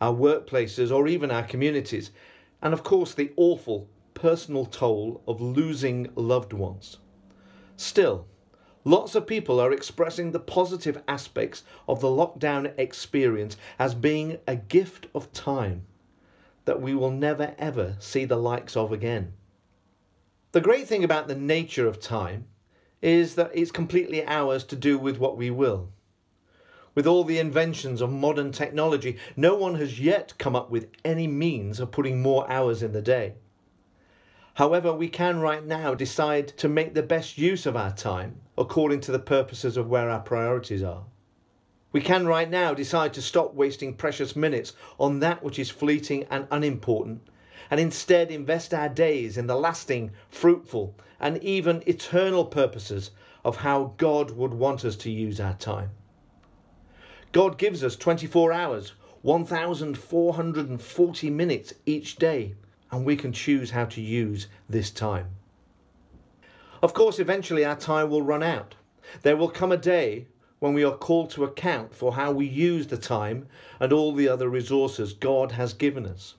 our 0.00 0.12
workplaces, 0.12 0.94
or 0.94 1.08
even 1.08 1.30
our 1.30 1.42
communities, 1.42 2.10
and 2.60 2.72
of 2.74 2.82
course 2.82 3.14
the 3.14 3.32
awful 3.36 3.88
personal 4.14 4.66
toll 4.66 5.22
of 5.26 5.40
losing 5.40 6.10
loved 6.14 6.52
ones. 6.52 6.98
Still, 7.76 8.26
lots 8.86 9.16
of 9.16 9.26
people 9.26 9.58
are 9.58 9.72
expressing 9.72 10.30
the 10.30 10.38
positive 10.38 11.02
aspects 11.08 11.64
of 11.88 12.00
the 12.00 12.06
lockdown 12.06 12.72
experience 12.78 13.56
as 13.80 13.94
being 13.94 14.38
a 14.46 14.54
gift 14.54 15.08
of 15.12 15.32
time 15.32 15.84
that 16.66 16.80
we 16.80 16.94
will 16.94 17.10
never 17.10 17.54
ever 17.58 17.96
see 17.98 18.24
the 18.24 18.36
likes 18.36 18.76
of 18.76 18.92
again. 18.92 19.32
The 20.52 20.60
great 20.60 20.86
thing 20.86 21.02
about 21.02 21.26
the 21.26 21.34
nature 21.34 21.88
of 21.88 22.00
time 22.00 22.46
is 23.02 23.34
that 23.34 23.50
it's 23.52 23.72
completely 23.72 24.24
ours 24.24 24.62
to 24.64 24.76
do 24.76 24.98
with 24.98 25.18
what 25.18 25.36
we 25.36 25.50
will. 25.50 25.90
With 26.94 27.08
all 27.08 27.24
the 27.24 27.40
inventions 27.40 28.00
of 28.00 28.10
modern 28.10 28.52
technology, 28.52 29.18
no 29.36 29.56
one 29.56 29.74
has 29.74 30.00
yet 30.00 30.32
come 30.38 30.54
up 30.54 30.70
with 30.70 30.88
any 31.04 31.26
means 31.26 31.80
of 31.80 31.90
putting 31.90 32.22
more 32.22 32.50
hours 32.50 32.82
in 32.82 32.92
the 32.92 33.02
day. 33.02 33.34
However, 34.56 34.90
we 34.90 35.08
can 35.08 35.40
right 35.40 35.62
now 35.62 35.94
decide 35.94 36.48
to 36.56 36.66
make 36.66 36.94
the 36.94 37.02
best 37.02 37.36
use 37.36 37.66
of 37.66 37.76
our 37.76 37.92
time 37.92 38.40
according 38.56 39.02
to 39.02 39.12
the 39.12 39.18
purposes 39.18 39.76
of 39.76 39.90
where 39.90 40.08
our 40.08 40.20
priorities 40.20 40.82
are. 40.82 41.04
We 41.92 42.00
can 42.00 42.26
right 42.26 42.48
now 42.48 42.72
decide 42.72 43.12
to 43.14 43.20
stop 43.20 43.52
wasting 43.52 43.92
precious 43.92 44.34
minutes 44.34 44.72
on 44.98 45.20
that 45.20 45.42
which 45.42 45.58
is 45.58 45.68
fleeting 45.68 46.24
and 46.30 46.48
unimportant 46.50 47.20
and 47.70 47.78
instead 47.78 48.30
invest 48.30 48.72
our 48.72 48.88
days 48.88 49.36
in 49.36 49.46
the 49.46 49.56
lasting, 49.56 50.12
fruitful, 50.30 50.94
and 51.20 51.36
even 51.44 51.82
eternal 51.86 52.46
purposes 52.46 53.10
of 53.44 53.56
how 53.56 53.92
God 53.98 54.30
would 54.30 54.54
want 54.54 54.86
us 54.86 54.96
to 54.96 55.10
use 55.10 55.38
our 55.38 55.52
time. 55.52 55.90
God 57.32 57.58
gives 57.58 57.84
us 57.84 57.94
24 57.94 58.54
hours, 58.54 58.94
1,440 59.20 61.28
minutes 61.28 61.74
each 61.84 62.16
day, 62.16 62.54
and 62.90 63.04
we 63.04 63.16
can 63.16 63.32
choose 63.32 63.70
how 63.70 63.84
to 63.86 64.00
use 64.00 64.46
this 64.68 64.90
time. 64.90 65.28
Of 66.82 66.94
course, 66.94 67.18
eventually 67.18 67.64
our 67.64 67.76
time 67.76 68.10
will 68.10 68.22
run 68.22 68.42
out. 68.42 68.74
There 69.22 69.36
will 69.36 69.48
come 69.48 69.72
a 69.72 69.76
day 69.76 70.26
when 70.58 70.74
we 70.74 70.84
are 70.84 70.96
called 70.96 71.30
to 71.30 71.44
account 71.44 71.94
for 71.94 72.14
how 72.14 72.32
we 72.32 72.46
use 72.46 72.86
the 72.86 72.96
time 72.96 73.46
and 73.80 73.92
all 73.92 74.12
the 74.12 74.28
other 74.28 74.48
resources 74.48 75.12
God 75.12 75.52
has 75.52 75.72
given 75.72 76.06
us. 76.06 76.34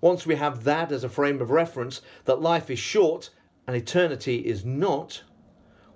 Once 0.00 0.26
we 0.26 0.34
have 0.34 0.64
that 0.64 0.92
as 0.92 1.04
a 1.04 1.08
frame 1.08 1.40
of 1.40 1.50
reference, 1.50 2.02
that 2.26 2.40
life 2.40 2.70
is 2.70 2.78
short 2.78 3.30
and 3.66 3.76
eternity 3.76 4.38
is 4.46 4.64
not, 4.64 5.22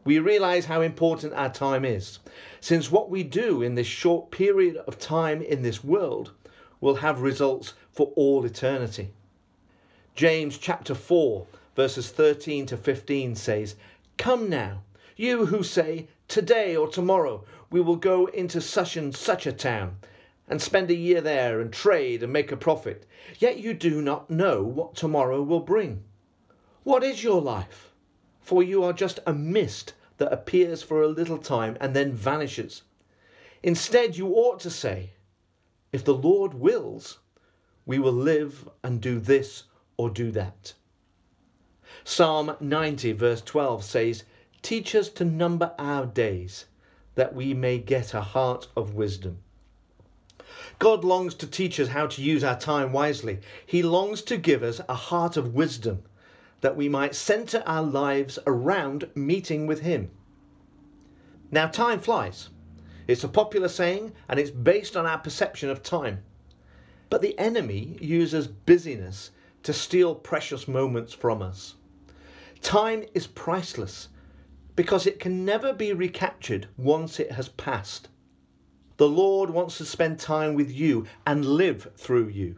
we 0.05 0.18
realize 0.18 0.64
how 0.64 0.81
important 0.81 1.35
our 1.35 1.50
time 1.53 1.85
is, 1.85 2.18
since 2.61 2.90
what 2.90 3.11
we 3.11 3.22
do 3.22 3.62
in 3.62 3.74
this 3.74 3.87
short 3.87 4.31
period 4.31 4.76
of 4.79 4.98
time 4.98 5.42
in 5.42 5.62
this 5.62 5.85
world 5.85 6.33
will 6.81 6.96
have 6.96 7.20
results 7.20 7.74
for 7.92 8.07
all 8.16 8.44
eternity. 8.44 9.12
James 10.14 10.59
chapter 10.59 10.94
4, 10.94 11.46
verses 11.77 12.11
13 12.11 12.66
to 12.66 12.77
15 12.77 13.37
says, 13.37 13.77
Come 14.18 14.51
now, 14.51 14.83
you 15.16 15.46
who 15.46 15.62
say, 15.62 16.09
Today 16.29 16.77
or 16.77 16.88
tomorrow 16.88 17.44
we 17.70 17.81
will 17.81 17.96
go 17.96 18.27
into 18.27 18.61
such 18.61 18.96
and 18.96 19.14
such 19.14 19.46
a 19.46 19.53
town 19.53 19.96
and 20.49 20.61
spend 20.61 20.90
a 20.90 20.94
year 20.94 21.20
there 21.20 21.61
and 21.61 21.73
trade 21.73 22.23
and 22.23 22.33
make 22.33 22.51
a 22.51 22.57
profit, 22.57 23.07
yet 23.38 23.59
you 23.59 23.73
do 23.73 24.03
not 24.03 24.29
know 24.29 24.62
what 24.62 24.96
tomorrow 24.96 25.42
will 25.42 25.61
bring. 25.61 26.03
What 26.83 27.05
is 27.05 27.23
your 27.23 27.40
life? 27.40 27.92
For 28.40 28.62
you 28.62 28.83
are 28.83 28.92
just 28.92 29.20
a 29.27 29.33
mist 29.33 29.94
that 30.18 30.33
appears 30.33 30.83
for 30.83 31.03
a 31.03 31.09
little 31.09 31.38
time 31.38 31.77
and 31.81 31.94
then 31.94 32.12
vanishes. 32.12 32.83
Instead, 33.62 34.16
you 34.16 34.35
ought 34.35 34.59
to 34.61 34.70
say, 34.70 35.12
If 35.92 36.05
the 36.05 36.14
Lord 36.14 36.55
wills, 36.55 37.20
we 37.87 37.99
will 37.99 38.12
live 38.12 38.68
and 38.83 39.01
do 39.01 39.20
this 39.20 39.64
or 40.01 40.09
do 40.09 40.31
that. 40.31 40.73
Psalm 42.05 42.57
90, 42.59 43.13
verse 43.13 43.43
12 43.43 43.85
says, 43.85 44.25
Teach 44.63 44.95
us 44.95 45.11
to 45.11 45.27
number 45.27 45.75
our 45.79 46.07
days, 46.07 46.65
that 47.17 47.35
we 47.35 47.53
may 47.53 47.77
get 47.77 48.15
a 48.15 48.23
heart 48.23 48.67
of 48.75 48.95
wisdom. 48.95 49.41
God 50.79 51.05
longs 51.05 51.35
to 51.35 51.47
teach 51.47 51.79
us 51.79 51.89
how 51.89 52.07
to 52.07 52.23
use 52.23 52.43
our 52.43 52.59
time 52.59 52.95
wisely. 52.95 53.41
He 53.67 53.83
longs 53.83 54.23
to 54.23 54.39
give 54.39 54.63
us 54.63 54.81
a 54.89 54.95
heart 54.95 55.37
of 55.37 55.53
wisdom 55.53 56.03
that 56.63 56.77
we 56.79 56.89
might 56.89 57.15
center 57.15 57.63
our 57.67 57.83
lives 57.83 58.39
around 58.47 59.07
meeting 59.15 59.67
with 59.67 59.81
Him. 59.81 60.11
Now, 61.51 61.67
time 61.67 62.01
flies. 62.01 62.49
It's 63.07 63.25
a 63.25 63.29
popular 63.29 63.69
saying 63.69 64.15
and 64.31 64.41
it's 64.41 64.51
based 64.51 64.97
on 64.97 65.05
our 65.05 65.19
perception 65.19 65.69
of 65.69 65.83
time. 65.83 66.23
But 67.11 67.21
the 67.21 67.39
enemy 67.39 67.99
uses 68.01 68.47
busyness 68.47 69.33
to 69.62 69.73
steal 69.73 70.14
precious 70.14 70.66
moments 70.66 71.12
from 71.12 71.42
us. 71.42 71.75
Time 72.62 73.05
is 73.14 73.27
priceless 73.27 74.09
because 74.77 75.07
it 75.07 75.18
can 75.18 75.44
never 75.44 75.73
be 75.73 75.92
recaptured 75.92 76.66
once 76.77 77.20
it 77.20 77.33
has 77.33 77.49
passed. 77.49 78.09
The 78.96 79.09
Lord 79.09 79.51
wants 79.51 79.79
to 79.79 79.85
spend 79.85 80.18
time 80.18 80.55
with 80.55 80.70
you 80.70 81.07
and 81.27 81.44
live 81.44 81.90
through 81.96 82.29
you. 82.29 82.57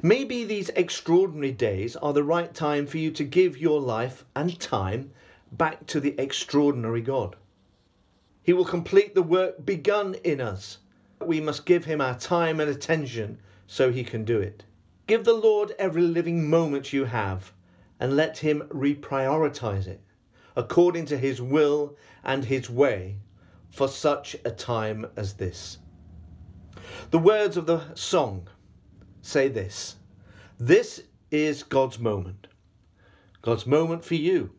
Maybe 0.00 0.44
these 0.44 0.68
extraordinary 0.70 1.52
days 1.52 1.94
are 1.96 2.12
the 2.12 2.24
right 2.24 2.52
time 2.52 2.86
for 2.86 2.98
you 2.98 3.10
to 3.12 3.24
give 3.24 3.56
your 3.56 3.80
life 3.80 4.24
and 4.34 4.58
time 4.58 5.12
back 5.52 5.86
to 5.86 6.00
the 6.00 6.18
extraordinary 6.18 7.02
God. 7.02 7.36
He 8.42 8.52
will 8.52 8.64
complete 8.64 9.14
the 9.14 9.22
work 9.22 9.64
begun 9.64 10.14
in 10.24 10.40
us. 10.40 10.78
We 11.20 11.40
must 11.40 11.66
give 11.66 11.84
him 11.84 12.00
our 12.00 12.18
time 12.18 12.58
and 12.58 12.68
attention 12.68 13.38
so 13.68 13.92
he 13.92 14.02
can 14.02 14.24
do 14.24 14.40
it. 14.40 14.64
Give 15.12 15.24
the 15.24 15.34
Lord 15.34 15.74
every 15.78 16.00
living 16.00 16.48
moment 16.48 16.94
you 16.94 17.04
have 17.04 17.52
and 18.00 18.16
let 18.16 18.38
him 18.38 18.62
reprioritize 18.70 19.86
it 19.86 20.00
according 20.56 21.04
to 21.04 21.18
his 21.18 21.38
will 21.38 21.98
and 22.24 22.46
his 22.46 22.70
way 22.70 23.18
for 23.68 23.88
such 23.88 24.36
a 24.42 24.50
time 24.50 25.06
as 25.14 25.34
this. 25.34 25.76
The 27.10 27.18
words 27.18 27.58
of 27.58 27.66
the 27.66 27.94
song 27.94 28.48
say 29.20 29.48
this 29.48 29.96
This 30.58 31.02
is 31.30 31.62
God's 31.62 31.98
moment. 31.98 32.46
God's 33.42 33.66
moment 33.66 34.06
for 34.06 34.14
you. 34.14 34.52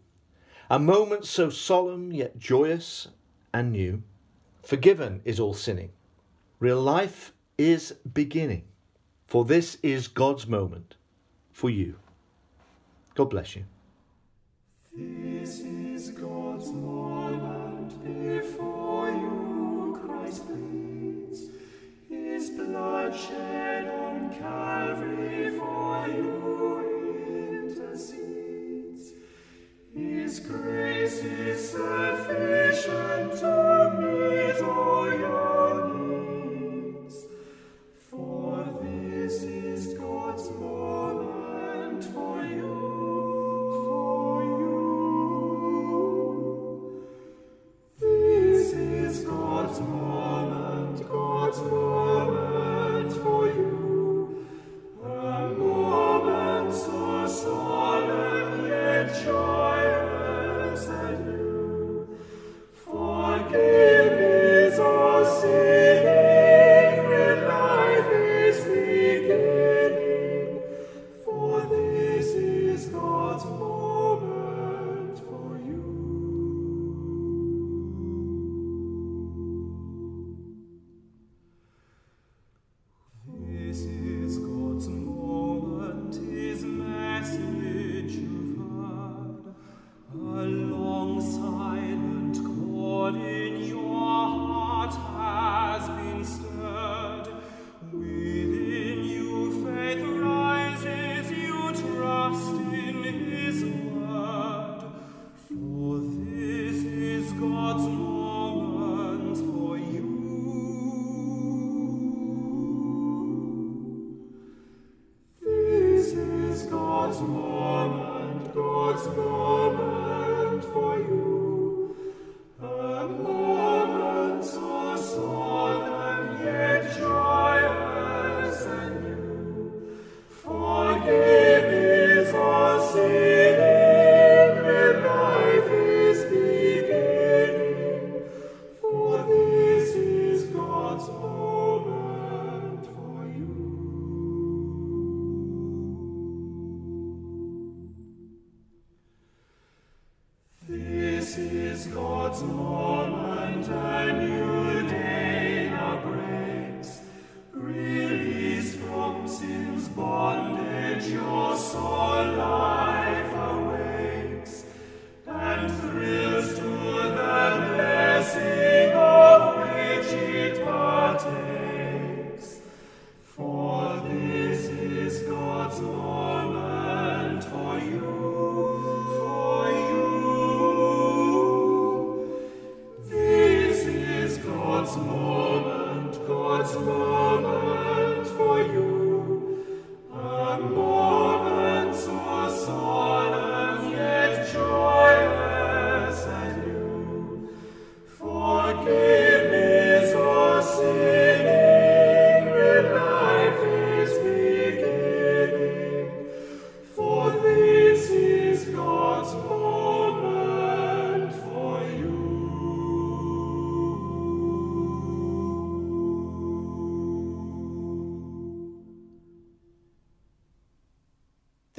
A 0.70 0.78
moment 0.78 1.26
so 1.26 1.50
solemn 1.50 2.12
yet 2.12 2.38
joyous 2.38 3.08
and 3.52 3.72
new. 3.72 4.04
Forgiven 4.62 5.24
is 5.26 5.40
all 5.40 5.56
sinning. 5.56 5.94
Real 6.60 6.80
life 6.80 7.34
is 7.58 7.94
beginning. 8.14 8.66
For 9.34 9.44
this 9.44 9.80
is 9.82 10.08
God's 10.08 10.46
moment 10.46 10.94
for 11.52 11.68
you. 11.68 11.96
God 13.16 13.32
bless 13.32 13.56
you. 13.56 13.64
This 14.96 15.62
is 15.62 16.12
God's 16.12 16.72
moment 16.72 17.90
before 18.04 18.83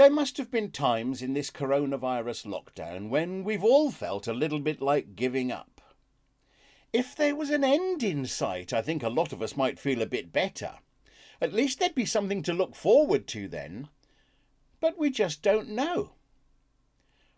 There 0.05 0.13
must 0.13 0.37
have 0.37 0.51
been 0.51 0.71
times 0.71 1.23
in 1.23 1.33
this 1.33 1.51
coronavirus 1.51 2.45
lockdown 2.45 3.09
when 3.09 3.43
we've 3.43 3.65
all 3.65 3.91
felt 3.91 4.27
a 4.27 4.35
little 4.35 4.61
bit 4.61 4.83
like 4.83 5.17
giving 5.17 5.51
up. 5.51 5.81
If 6.93 7.17
there 7.17 7.35
was 7.35 7.49
an 7.49 7.65
end 7.65 8.03
in 8.03 8.27
sight, 8.27 8.75
I 8.75 8.83
think 8.83 9.03
a 9.03 9.09
lot 9.09 9.33
of 9.33 9.41
us 9.41 9.57
might 9.57 9.79
feel 9.79 10.03
a 10.03 10.07
bit 10.07 10.31
better. 10.31 10.75
At 11.41 11.55
least 11.55 11.81
there'd 11.81 11.95
be 11.95 12.05
something 12.05 12.43
to 12.43 12.53
look 12.53 12.75
forward 12.75 13.27
to 13.29 13.49
then. 13.49 13.89
But 14.79 14.99
we 14.99 15.09
just 15.09 15.41
don't 15.41 15.71
know. 15.71 16.17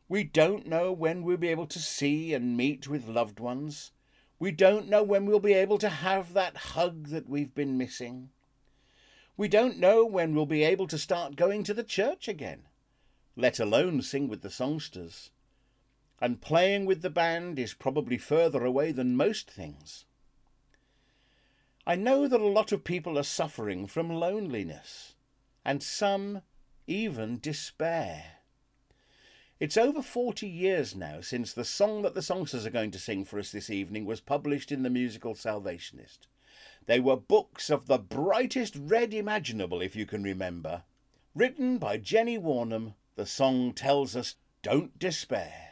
We 0.08 0.24
don't 0.24 0.66
know 0.66 0.90
when 0.90 1.22
we'll 1.22 1.36
be 1.36 1.50
able 1.50 1.68
to 1.68 1.78
see 1.78 2.34
and 2.34 2.56
meet 2.56 2.88
with 2.88 3.06
loved 3.06 3.38
ones. 3.38 3.92
We 4.40 4.50
don't 4.50 4.88
know 4.88 5.04
when 5.04 5.24
we'll 5.24 5.38
be 5.38 5.54
able 5.54 5.78
to 5.78 5.88
have 5.88 6.32
that 6.32 6.56
hug 6.56 7.10
that 7.10 7.28
we've 7.28 7.54
been 7.54 7.78
missing. 7.78 8.30
We 9.36 9.48
don't 9.48 9.78
know 9.78 10.06
when 10.06 10.34
we'll 10.34 10.46
be 10.46 10.64
able 10.64 10.86
to 10.86 10.96
start 10.96 11.36
going 11.36 11.62
to 11.64 11.74
the 11.74 11.84
church 11.84 12.26
again, 12.26 12.62
let 13.36 13.60
alone 13.60 14.00
sing 14.00 14.28
with 14.28 14.40
the 14.40 14.48
songsters. 14.48 15.30
And 16.20 16.40
playing 16.40 16.86
with 16.86 17.02
the 17.02 17.10
band 17.10 17.58
is 17.58 17.74
probably 17.74 18.16
further 18.16 18.64
away 18.64 18.92
than 18.92 19.16
most 19.16 19.50
things. 19.50 20.06
I 21.86 21.96
know 21.96 22.26
that 22.26 22.40
a 22.40 22.46
lot 22.46 22.72
of 22.72 22.82
people 22.82 23.18
are 23.18 23.22
suffering 23.22 23.86
from 23.86 24.08
loneliness, 24.08 25.14
and 25.64 25.82
some 25.82 26.40
even 26.86 27.38
despair. 27.38 28.24
It's 29.60 29.76
over 29.76 30.02
40 30.02 30.48
years 30.48 30.96
now 30.96 31.20
since 31.20 31.52
the 31.52 31.64
song 31.64 32.02
that 32.02 32.14
the 32.14 32.22
songsters 32.22 32.66
are 32.66 32.70
going 32.70 32.90
to 32.92 32.98
sing 32.98 33.24
for 33.24 33.38
us 33.38 33.52
this 33.52 33.68
evening 33.68 34.06
was 34.06 34.20
published 34.20 34.72
in 34.72 34.82
the 34.82 34.90
musical 34.90 35.34
Salvationist. 35.34 36.26
They 36.86 37.00
were 37.00 37.16
books 37.16 37.68
of 37.68 37.86
the 37.86 37.98
brightest 37.98 38.76
red 38.76 39.12
imaginable, 39.12 39.82
if 39.82 39.96
you 39.96 40.06
can 40.06 40.22
remember. 40.22 40.84
Written 41.34 41.78
by 41.78 41.98
Jenny 41.98 42.38
Warnham, 42.38 42.94
the 43.16 43.26
song 43.26 43.72
tells 43.72 44.14
us 44.14 44.36
don't 44.62 44.98
despair. 44.98 45.65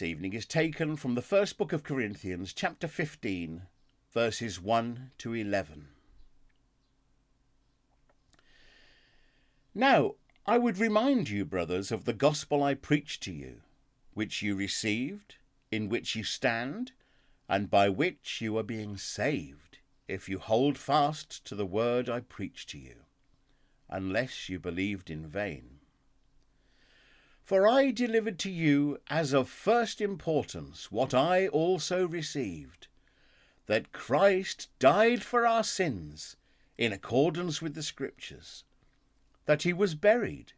This 0.00 0.08
evening 0.08 0.32
is 0.32 0.46
taken 0.46 0.96
from 0.96 1.14
the 1.14 1.20
first 1.20 1.58
book 1.58 1.74
of 1.74 1.82
Corinthians, 1.82 2.54
chapter 2.54 2.88
15, 2.88 3.64
verses 4.10 4.58
1 4.58 5.10
to 5.18 5.34
11. 5.34 5.88
Now, 9.74 10.14
I 10.46 10.56
would 10.56 10.78
remind 10.78 11.28
you, 11.28 11.44
brothers, 11.44 11.92
of 11.92 12.06
the 12.06 12.14
gospel 12.14 12.62
I 12.62 12.72
preached 12.72 13.22
to 13.24 13.30
you, 13.30 13.60
which 14.14 14.40
you 14.40 14.56
received, 14.56 15.34
in 15.70 15.90
which 15.90 16.16
you 16.16 16.24
stand, 16.24 16.92
and 17.46 17.68
by 17.68 17.90
which 17.90 18.40
you 18.40 18.56
are 18.56 18.62
being 18.62 18.96
saved, 18.96 19.80
if 20.08 20.30
you 20.30 20.38
hold 20.38 20.78
fast 20.78 21.44
to 21.44 21.54
the 21.54 21.66
word 21.66 22.08
I 22.08 22.20
preached 22.20 22.70
to 22.70 22.78
you, 22.78 23.02
unless 23.86 24.48
you 24.48 24.58
believed 24.58 25.10
in 25.10 25.26
vain. 25.26 25.69
For 27.50 27.66
I 27.66 27.90
delivered 27.90 28.38
to 28.38 28.48
you 28.48 29.00
as 29.08 29.32
of 29.32 29.48
first 29.48 30.00
importance 30.00 30.92
what 30.92 31.12
I 31.12 31.48
also 31.48 32.06
received 32.06 32.86
that 33.66 33.90
Christ 33.90 34.68
died 34.78 35.24
for 35.24 35.48
our 35.48 35.64
sins 35.64 36.36
in 36.78 36.92
accordance 36.92 37.60
with 37.60 37.74
the 37.74 37.82
Scriptures, 37.82 38.62
that 39.46 39.64
he 39.64 39.72
was 39.72 39.96
buried, 39.96 40.52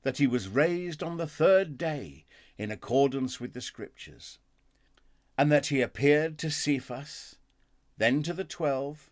that 0.00 0.16
he 0.16 0.26
was 0.26 0.48
raised 0.48 1.02
on 1.02 1.18
the 1.18 1.26
third 1.26 1.76
day 1.76 2.24
in 2.56 2.70
accordance 2.70 3.38
with 3.38 3.52
the 3.52 3.60
Scriptures, 3.60 4.38
and 5.36 5.52
that 5.52 5.66
he 5.66 5.82
appeared 5.82 6.38
to 6.38 6.50
Cephas, 6.50 7.36
then 7.98 8.22
to 8.22 8.32
the 8.32 8.44
twelve, 8.44 9.10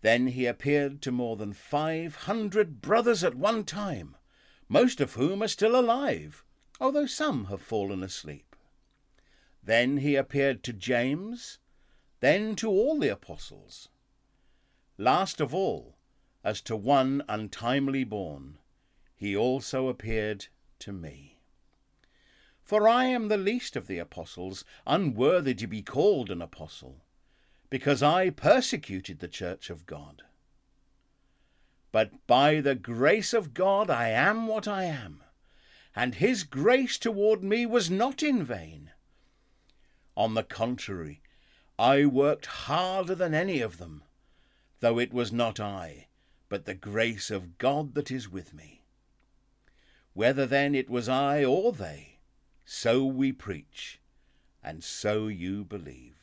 then 0.00 0.26
he 0.26 0.46
appeared 0.46 1.02
to 1.02 1.12
more 1.12 1.36
than 1.36 1.52
five 1.52 2.16
hundred 2.26 2.82
brothers 2.82 3.22
at 3.22 3.36
one 3.36 3.62
time 3.62 4.16
most 4.72 5.00
of 5.00 5.14
whom 5.14 5.42
are 5.42 5.48
still 5.48 5.78
alive, 5.78 6.44
although 6.80 7.04
some 7.04 7.46
have 7.46 7.60
fallen 7.60 8.04
asleep. 8.04 8.54
Then 9.64 9.96
he 9.96 10.14
appeared 10.14 10.62
to 10.62 10.72
James, 10.72 11.58
then 12.20 12.54
to 12.56 12.68
all 12.68 13.00
the 13.00 13.08
apostles. 13.08 13.88
Last 14.96 15.40
of 15.40 15.52
all, 15.52 15.96
as 16.44 16.60
to 16.62 16.76
one 16.76 17.22
untimely 17.28 18.04
born, 18.04 18.58
he 19.16 19.36
also 19.36 19.88
appeared 19.88 20.46
to 20.78 20.92
me. 20.92 21.40
For 22.62 22.88
I 22.88 23.06
am 23.06 23.26
the 23.26 23.36
least 23.36 23.74
of 23.74 23.88
the 23.88 23.98
apostles, 23.98 24.64
unworthy 24.86 25.54
to 25.54 25.66
be 25.66 25.82
called 25.82 26.30
an 26.30 26.40
apostle, 26.40 27.04
because 27.70 28.04
I 28.04 28.30
persecuted 28.30 29.18
the 29.18 29.26
church 29.26 29.68
of 29.68 29.84
God. 29.84 30.22
But 31.92 32.26
by 32.26 32.60
the 32.60 32.74
grace 32.74 33.32
of 33.32 33.54
God 33.54 33.90
I 33.90 34.08
am 34.10 34.46
what 34.46 34.68
I 34.68 34.84
am, 34.84 35.24
and 35.96 36.14
his 36.14 36.44
grace 36.44 36.98
toward 36.98 37.42
me 37.42 37.66
was 37.66 37.90
not 37.90 38.22
in 38.22 38.44
vain. 38.44 38.92
On 40.16 40.34
the 40.34 40.44
contrary, 40.44 41.22
I 41.78 42.04
worked 42.06 42.46
harder 42.46 43.14
than 43.14 43.34
any 43.34 43.60
of 43.60 43.78
them, 43.78 44.04
though 44.80 44.98
it 44.98 45.12
was 45.12 45.32
not 45.32 45.58
I, 45.58 46.08
but 46.48 46.64
the 46.64 46.74
grace 46.74 47.30
of 47.30 47.58
God 47.58 47.94
that 47.94 48.10
is 48.10 48.28
with 48.28 48.54
me. 48.54 48.82
Whether 50.12 50.46
then 50.46 50.74
it 50.74 50.90
was 50.90 51.08
I 51.08 51.44
or 51.44 51.72
they, 51.72 52.18
so 52.64 53.04
we 53.04 53.32
preach, 53.32 54.00
and 54.62 54.84
so 54.84 55.26
you 55.26 55.64
believed. 55.64 56.19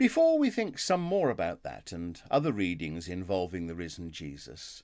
Before 0.00 0.38
we 0.38 0.48
think 0.48 0.78
some 0.78 1.02
more 1.02 1.28
about 1.28 1.62
that 1.62 1.92
and 1.92 2.18
other 2.30 2.52
readings 2.52 3.06
involving 3.06 3.66
the 3.66 3.74
risen 3.74 4.12
Jesus, 4.12 4.82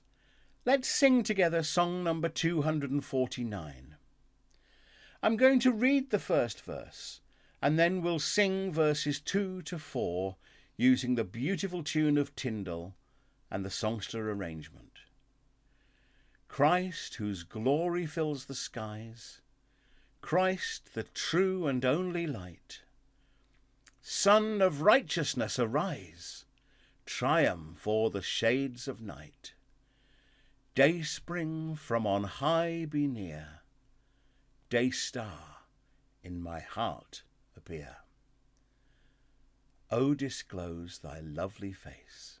let's 0.63 0.87
sing 0.87 1.23
together 1.23 1.63
song 1.63 2.03
number 2.03 2.29
249. 2.29 3.95
I'm 5.23 5.35
going 5.35 5.59
to 5.61 5.71
read 5.71 6.11
the 6.11 6.19
first 6.19 6.61
verse, 6.61 7.21
and 7.63 7.79
then 7.79 8.03
we'll 8.03 8.19
sing 8.19 8.71
verses 8.71 9.19
2 9.19 9.63
to 9.63 9.79
4 9.79 10.35
using 10.77 11.15
the 11.15 11.23
beautiful 11.23 11.83
tune 11.83 12.19
of 12.19 12.35
Tyndall 12.35 12.93
and 13.49 13.65
the 13.65 13.71
songster 13.71 14.31
arrangement. 14.31 14.99
Christ, 16.47 17.15
whose 17.15 17.41
glory 17.41 18.05
fills 18.05 18.45
the 18.45 18.53
skies, 18.53 19.41
Christ, 20.21 20.93
the 20.93 21.05
true 21.15 21.65
and 21.65 21.83
only 21.83 22.27
light, 22.27 22.81
Sun 24.09 24.61
of 24.61 24.83
righteousness, 24.83 25.59
arise, 25.59 26.45
triumph 27.05 27.85
o'er 27.85 28.09
the 28.09 28.21
shades 28.21 28.87
of 28.87 29.01
night. 29.01 29.51
Day 30.75 31.01
spring 31.01 31.75
from 31.75 32.07
on 32.07 32.23
high 32.23 32.85
be 32.89 33.05
near, 33.05 33.63
day 34.69 34.91
star 34.91 35.57
in 36.23 36.41
my 36.41 36.61
heart 36.61 37.23
appear. 37.57 37.97
O 39.91 40.13
disclose 40.13 40.99
thy 40.99 41.19
lovely 41.19 41.73
face. 41.73 42.39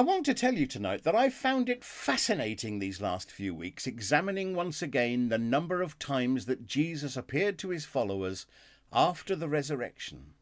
I 0.00 0.02
want 0.02 0.24
to 0.24 0.32
tell 0.32 0.54
you 0.54 0.66
tonight 0.66 1.02
that 1.02 1.14
I've 1.14 1.34
found 1.34 1.68
it 1.68 1.84
fascinating 1.84 2.78
these 2.78 3.02
last 3.02 3.30
few 3.30 3.54
weeks 3.54 3.86
examining 3.86 4.54
once 4.54 4.80
again 4.80 5.28
the 5.28 5.36
number 5.36 5.82
of 5.82 5.98
times 5.98 6.46
that 6.46 6.66
Jesus 6.66 7.18
appeared 7.18 7.58
to 7.58 7.68
his 7.68 7.84
followers 7.84 8.46
after 8.94 9.36
the 9.36 9.46
resurrection. 9.46 10.32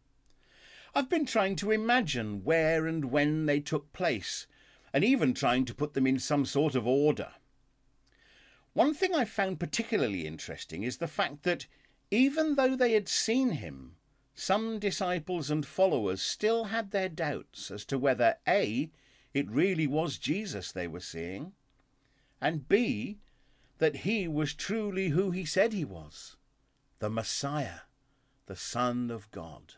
I've 0.94 1.08
been 1.08 1.26
trying 1.26 1.56
to 1.56 1.72
imagine 1.72 2.44
where 2.44 2.86
and 2.86 3.06
when 3.06 3.46
they 3.46 3.58
took 3.58 3.92
place, 3.92 4.46
and 4.92 5.02
even 5.02 5.34
trying 5.34 5.64
to 5.64 5.74
put 5.74 5.94
them 5.94 6.06
in 6.06 6.20
some 6.20 6.44
sort 6.44 6.76
of 6.76 6.86
order. 6.86 7.32
One 8.74 8.94
thing 8.94 9.12
I 9.12 9.24
found 9.24 9.58
particularly 9.58 10.24
interesting 10.24 10.84
is 10.84 10.98
the 10.98 11.08
fact 11.08 11.42
that 11.42 11.66
even 12.12 12.54
though 12.54 12.76
they 12.76 12.92
had 12.92 13.08
seen 13.08 13.50
him, 13.50 13.96
some 14.36 14.78
disciples 14.78 15.50
and 15.50 15.66
followers 15.66 16.22
still 16.22 16.66
had 16.66 16.92
their 16.92 17.08
doubts 17.08 17.72
as 17.72 17.84
to 17.86 17.98
whether 17.98 18.36
A, 18.46 18.92
it 19.38 19.50
really 19.50 19.86
was 19.86 20.18
Jesus 20.18 20.72
they 20.72 20.86
were 20.86 21.00
seeing, 21.00 21.52
and 22.40 22.68
B, 22.68 23.18
that 23.78 23.98
he 23.98 24.28
was 24.28 24.54
truly 24.54 25.08
who 25.08 25.30
he 25.30 25.44
said 25.44 25.72
he 25.72 25.84
was 25.84 26.36
the 26.98 27.08
Messiah, 27.08 27.80
the 28.46 28.56
Son 28.56 29.10
of 29.10 29.30
God. 29.30 29.74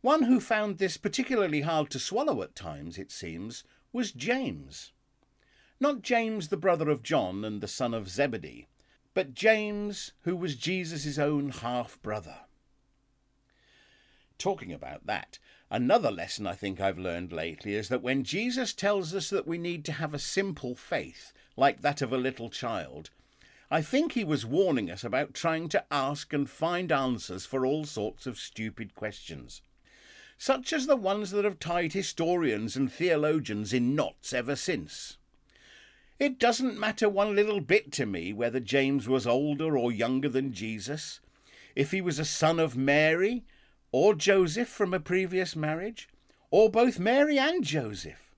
One 0.00 0.22
who 0.22 0.40
found 0.40 0.78
this 0.78 0.96
particularly 0.96 1.62
hard 1.62 1.90
to 1.90 1.98
swallow 1.98 2.42
at 2.42 2.54
times, 2.54 2.96
it 2.96 3.10
seems, 3.10 3.64
was 3.92 4.12
James. 4.12 4.92
Not 5.80 6.02
James, 6.02 6.48
the 6.48 6.56
brother 6.56 6.88
of 6.88 7.02
John 7.02 7.44
and 7.44 7.60
the 7.60 7.68
son 7.68 7.92
of 7.92 8.08
Zebedee, 8.08 8.68
but 9.14 9.34
James, 9.34 10.12
who 10.22 10.36
was 10.36 10.54
Jesus' 10.54 11.18
own 11.18 11.50
half 11.50 12.00
brother. 12.02 12.40
Talking 14.38 14.72
about 14.72 15.06
that, 15.06 15.38
another 15.70 16.10
lesson 16.10 16.46
I 16.46 16.54
think 16.54 16.80
I've 16.80 16.98
learned 16.98 17.32
lately 17.32 17.74
is 17.74 17.88
that 17.88 18.02
when 18.02 18.24
Jesus 18.24 18.72
tells 18.72 19.14
us 19.14 19.30
that 19.30 19.46
we 19.46 19.58
need 19.58 19.84
to 19.86 19.92
have 19.92 20.14
a 20.14 20.18
simple 20.18 20.74
faith, 20.74 21.32
like 21.56 21.82
that 21.82 22.02
of 22.02 22.12
a 22.12 22.18
little 22.18 22.50
child, 22.50 23.10
I 23.70 23.82
think 23.82 24.12
he 24.12 24.24
was 24.24 24.44
warning 24.44 24.90
us 24.90 25.04
about 25.04 25.34
trying 25.34 25.68
to 25.70 25.84
ask 25.90 26.32
and 26.32 26.50
find 26.50 26.90
answers 26.90 27.46
for 27.46 27.64
all 27.64 27.84
sorts 27.84 28.26
of 28.26 28.38
stupid 28.38 28.94
questions 28.94 29.62
such 30.40 30.72
as 30.72 30.86
the 30.86 30.96
ones 30.96 31.32
that 31.32 31.44
have 31.44 31.58
tied 31.58 31.92
historians 31.92 32.74
and 32.74 32.90
theologians 32.90 33.74
in 33.74 33.94
knots 33.94 34.32
ever 34.32 34.56
since. 34.56 35.18
It 36.18 36.38
doesn't 36.38 36.80
matter 36.80 37.10
one 37.10 37.36
little 37.36 37.60
bit 37.60 37.92
to 37.92 38.06
me 38.06 38.32
whether 38.32 38.58
James 38.58 39.06
was 39.06 39.26
older 39.26 39.76
or 39.76 39.92
younger 39.92 40.30
than 40.30 40.54
Jesus, 40.54 41.20
if 41.76 41.90
he 41.90 42.00
was 42.00 42.18
a 42.18 42.24
son 42.24 42.58
of 42.58 42.74
Mary 42.74 43.44
or 43.92 44.14
Joseph 44.14 44.68
from 44.68 44.94
a 44.94 45.00
previous 45.00 45.56
marriage, 45.56 46.08
or 46.50 46.70
both 46.70 46.98
Mary 46.98 47.38
and 47.38 47.64
Joseph, 47.64 48.34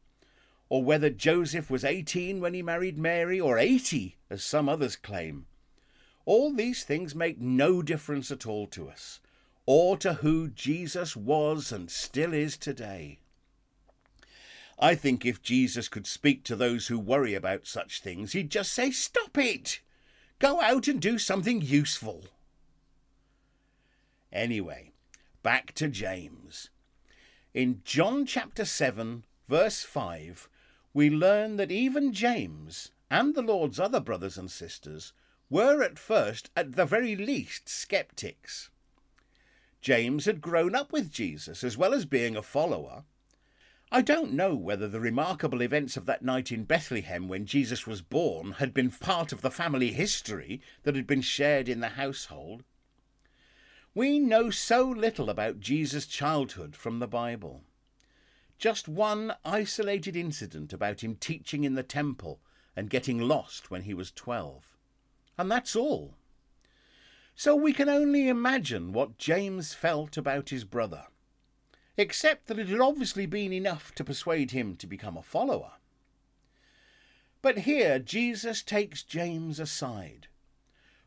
or 0.68 0.82
whether 0.82 1.11
Joseph 1.11 1.70
was 1.70 1.84
18 1.84 2.40
when 2.40 2.55
he 2.55 2.62
married 2.62 2.98
Mary 2.98 3.40
or 3.40 3.59
80, 3.59 4.16
as 4.30 4.42
some 4.42 4.68
others 4.68 4.96
claim. 4.96 5.46
All 6.24 6.53
these 6.53 6.84
things 6.84 7.14
make 7.14 7.40
no 7.40 7.82
difference 7.82 8.30
at 8.30 8.46
all 8.46 8.66
to 8.68 8.88
us 8.88 9.20
or 9.66 9.96
to 9.96 10.14
who 10.14 10.48
Jesus 10.48 11.16
was 11.16 11.70
and 11.72 11.90
still 11.90 12.32
is 12.32 12.57
today. 12.57 13.18
I 14.78 14.94
think 14.94 15.24
if 15.24 15.42
Jesus 15.42 15.88
could 15.88 16.07
speak 16.07 16.42
to 16.44 16.57
those 16.57 16.88
who 16.88 16.98
worry 16.98 17.34
about 17.34 17.66
such 17.66 18.00
things, 18.00 18.32
he'd 18.32 18.50
just 18.50 18.72
say, 18.72 18.90
Stop 18.90 19.38
it! 19.38 19.80
Go 20.38 20.61
out 20.61 20.88
and 20.88 21.00
do 21.00 21.18
something 21.18 21.61
useful. 21.61 22.24
Anyway, 24.32 24.91
back 25.43 25.72
to 25.74 25.88
James. 25.88 26.70
In 27.53 27.82
John 27.84 28.24
chapter 28.26 28.64
7, 28.64 29.24
verse 29.49 29.82
5, 29.82 30.49
we 30.95 31.11
learn 31.11 31.57
that 31.57 31.70
even 31.70 32.12
James 32.12 32.93
and 33.11 33.34
the 33.34 33.43
Lord's 33.43 33.80
other 33.80 34.01
brothers 34.01 34.38
and 34.38 34.51
sisters 34.51 35.12
were 35.51 35.82
at 35.82 35.99
first, 35.99 36.51
at 36.57 36.76
the 36.76 36.86
very 36.86 37.14
least, 37.16 37.68
skeptics. 37.68 38.70
James 39.80 40.26
had 40.26 40.40
grown 40.40 40.74
up 40.74 40.93
with 40.93 41.12
Jesus 41.12 41.64
as 41.64 41.76
well 41.76 41.93
as 41.93 42.05
being 42.05 42.36
a 42.36 42.43
follower. 42.43 43.05
I 43.90 44.01
don't 44.01 44.32
know 44.32 44.55
whether 44.55 44.88
the 44.88 45.01
remarkable 45.01 45.61
events 45.61 45.99
of 45.99 46.07
that 46.07 46.22
night 46.22 46.51
in 46.51 46.64
Bethlehem 46.64 47.28
when 47.28 47.45
Jesus 47.45 47.86
was 47.86 48.01
born 48.01 48.53
had 48.53 48.72
been 48.72 48.90
part 48.90 49.32
of 49.32 49.43
the 49.43 49.51
family 49.51 49.93
history 49.93 50.62
that 50.84 50.97
had 50.97 51.07
been 51.07 51.20
shared 51.20 51.68
in 51.68 51.80
the 51.80 51.90
household. 51.90 52.62
We 53.95 54.18
know 54.18 54.49
so 54.49 54.88
little 54.88 55.28
about 55.28 55.61
Jesus' 55.61 56.07
childhood 56.07 56.74
from 56.74 56.99
the 56.99 57.07
Bible. 57.07 57.61
Just 58.57 58.88
one 58.88 59.34
isolated 59.45 60.16
incident 60.16 60.72
about 60.72 61.03
him 61.05 61.14
teaching 61.16 61.64
in 61.64 61.74
the 61.74 61.82
temple 61.82 62.40
and 62.74 62.88
getting 62.88 63.20
lost 63.20 63.70
when 63.70 63.82
he 63.82 63.93
was 63.93 64.11
12. 64.11 64.78
And 65.36 65.51
that's 65.51 65.76
all. 65.76 66.14
So 67.34 67.55
we 67.55 67.74
can 67.74 67.90
only 67.90 68.28
imagine 68.28 68.93
what 68.93 69.18
James 69.18 69.74
felt 69.74 70.16
about 70.16 70.49
his 70.49 70.64
brother, 70.64 71.09
except 71.99 72.47
that 72.47 72.59
it 72.59 72.68
had 72.68 72.80
obviously 72.80 73.26
been 73.26 73.53
enough 73.53 73.95
to 73.97 74.05
persuade 74.05 74.53
him 74.53 74.74
to 74.76 74.86
become 74.86 75.18
a 75.18 75.22
follower. 75.22 75.72
But 77.43 77.59
here 77.59 77.99
Jesus 77.99 78.62
takes 78.62 79.03
James 79.03 79.61
aside, 79.61 80.28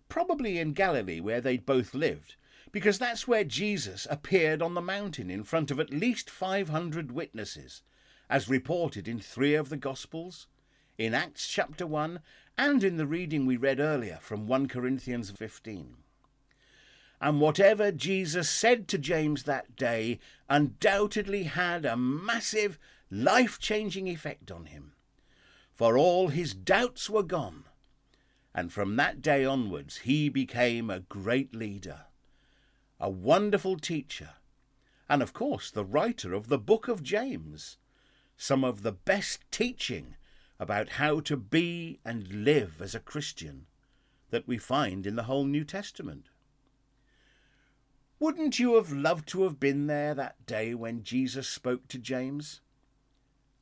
probably 0.08 0.60
in 0.60 0.74
Galilee 0.74 1.20
where 1.20 1.42
they'd 1.42 1.66
both 1.66 1.96
lived, 1.96 2.36
because 2.76 3.00
that's 3.00 3.26
where 3.26 3.46
Jesus 3.46 4.06
appeared 4.10 4.62
on 4.62 4.74
the 4.74 4.82
mountain 4.82 5.30
in 5.30 5.46
front 5.46 5.72
of 5.72 5.80
at 5.80 5.92
least 5.94 6.30
500 6.30 7.10
witnesses, 7.10 7.84
as 8.30 8.50
reported 8.50 9.08
in 9.08 9.18
three 9.18 9.56
of 9.56 9.70
the 9.70 9.78
Gospels, 9.78 10.48
in 10.98 11.14
Acts 11.14 11.48
chapter 11.48 11.88
1, 11.88 12.20
and 12.58 12.84
in 12.84 12.98
the 12.98 13.08
reading 13.08 13.46
we 13.46 13.56
read 13.56 13.80
earlier 13.80 14.18
from 14.20 14.46
1 14.46 14.68
Corinthians 14.68 15.32
15. 15.32 15.96
And 17.22 17.40
whatever 17.40 17.94
Jesus 17.94 18.50
said 18.50 18.90
to 18.90 18.98
James 18.98 19.44
that 19.44 19.78
day 19.78 20.20
undoubtedly 20.50 21.44
had 21.44 21.86
a 21.86 21.96
massive, 21.96 22.78
life 23.10 23.58
changing 23.58 24.10
effect 24.10 24.52
on 24.52 24.66
him. 24.66 24.92
For 25.74 25.98
all 25.98 26.28
his 26.28 26.54
doubts 26.54 27.10
were 27.10 27.24
gone, 27.24 27.64
and 28.54 28.74
from 28.74 28.98
that 28.98 29.22
day 29.22 29.46
onwards 29.46 30.00
he 30.00 30.28
became 30.28 30.90
a 30.90 31.00
great 31.00 31.56
leader, 31.56 32.02
a 33.00 33.10
wonderful 33.10 33.78
teacher, 33.78 34.32
and 35.10 35.22
of 35.22 35.34
course 35.34 35.70
the 35.72 35.86
writer 35.86 36.34
of 36.34 36.48
the 36.48 36.58
book 36.58 36.88
of 36.88 37.04
James, 37.04 37.78
some 38.38 38.64
of 38.64 38.82
the 38.82 38.92
best 38.92 39.40
teaching 39.52 40.16
about 40.60 40.90
how 40.90 41.20
to 41.20 41.38
be 41.38 42.00
and 42.06 42.46
live 42.46 42.82
as 42.82 42.96
a 42.96 43.00
Christian 43.00 43.68
that 44.30 44.48
we 44.48 44.58
find 44.58 45.06
in 45.06 45.16
the 45.16 45.24
whole 45.24 45.46
New 45.46 45.64
Testament. 45.64 46.26
Wouldn't 48.20 48.60
you 48.60 48.76
have 48.76 48.92
loved 48.92 49.28
to 49.30 49.44
have 49.44 49.60
been 49.60 49.88
there 49.88 50.14
that 50.16 50.46
day 50.46 50.74
when 50.74 51.04
Jesus 51.04 51.50
spoke 51.50 51.88
to 51.90 51.98
James? 51.98 52.62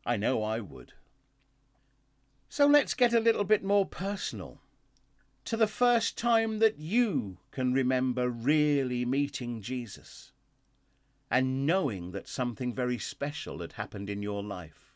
I 0.06 0.16
know 0.16 0.44
I 0.44 0.60
would. 0.60 0.94
So 2.50 2.68
let's 2.68 2.94
get 2.94 3.14
a 3.14 3.20
little 3.20 3.44
bit 3.44 3.64
more 3.64 3.86
personal. 3.86 4.60
To 5.46 5.58
the 5.58 5.68
first 5.68 6.18
time 6.18 6.60
that 6.60 6.80
you 6.80 7.38
can 7.52 7.74
remember 7.74 8.30
really 8.30 9.06
meeting 9.06 9.62
Jesus 9.62 10.32
and 11.30 11.66
knowing 11.66 12.12
that 12.12 12.28
something 12.28 12.74
very 12.74 12.98
special 12.98 13.60
had 13.60 13.74
happened 13.74 14.10
in 14.10 14.22
your 14.22 14.44
life. 14.44 14.94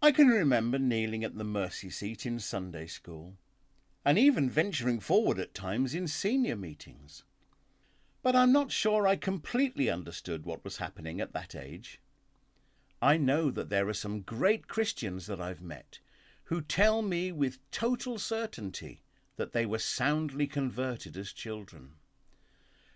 I 0.00 0.12
can 0.12 0.28
remember 0.28 0.78
kneeling 0.78 1.24
at 1.24 1.36
the 1.36 1.44
mercy 1.44 1.90
seat 1.90 2.24
in 2.24 2.38
Sunday 2.38 2.86
school 2.86 3.34
and 4.04 4.18
even 4.18 4.48
venturing 4.48 5.00
forward 5.00 5.38
at 5.38 5.54
times 5.54 5.94
in 5.94 6.06
senior 6.06 6.56
meetings 6.56 7.24
but 8.26 8.34
I'm 8.34 8.50
not 8.50 8.72
sure 8.72 9.06
I 9.06 9.14
completely 9.14 9.88
understood 9.88 10.44
what 10.44 10.64
was 10.64 10.78
happening 10.78 11.20
at 11.20 11.32
that 11.34 11.54
age. 11.54 12.00
I 13.00 13.18
know 13.18 13.52
that 13.52 13.68
there 13.68 13.88
are 13.88 13.94
some 13.94 14.22
great 14.22 14.66
Christians 14.66 15.26
that 15.26 15.40
I've 15.40 15.62
met 15.62 16.00
who 16.46 16.60
tell 16.60 17.02
me 17.02 17.30
with 17.30 17.60
total 17.70 18.18
certainty 18.18 19.04
that 19.36 19.52
they 19.52 19.66
were 19.66 19.78
soundly 19.78 20.46
converted 20.46 21.16
as 21.16 21.32
children. 21.32 21.92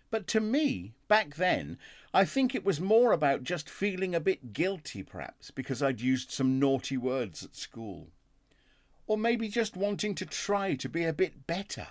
But 0.09 0.27
to 0.27 0.41
me, 0.41 0.93
back 1.07 1.35
then, 1.35 1.77
I 2.13 2.25
think 2.25 2.53
it 2.53 2.65
was 2.65 2.81
more 2.81 3.13
about 3.13 3.43
just 3.43 3.69
feeling 3.69 4.13
a 4.13 4.19
bit 4.19 4.51
guilty, 4.51 5.03
perhaps, 5.03 5.51
because 5.51 5.81
I'd 5.81 6.01
used 6.01 6.31
some 6.31 6.59
naughty 6.59 6.97
words 6.97 7.43
at 7.43 7.55
school. 7.55 8.09
Or 9.07 9.17
maybe 9.17 9.47
just 9.47 9.77
wanting 9.77 10.13
to 10.15 10.25
try 10.25 10.75
to 10.75 10.89
be 10.89 11.05
a 11.05 11.13
bit 11.13 11.47
better. 11.47 11.87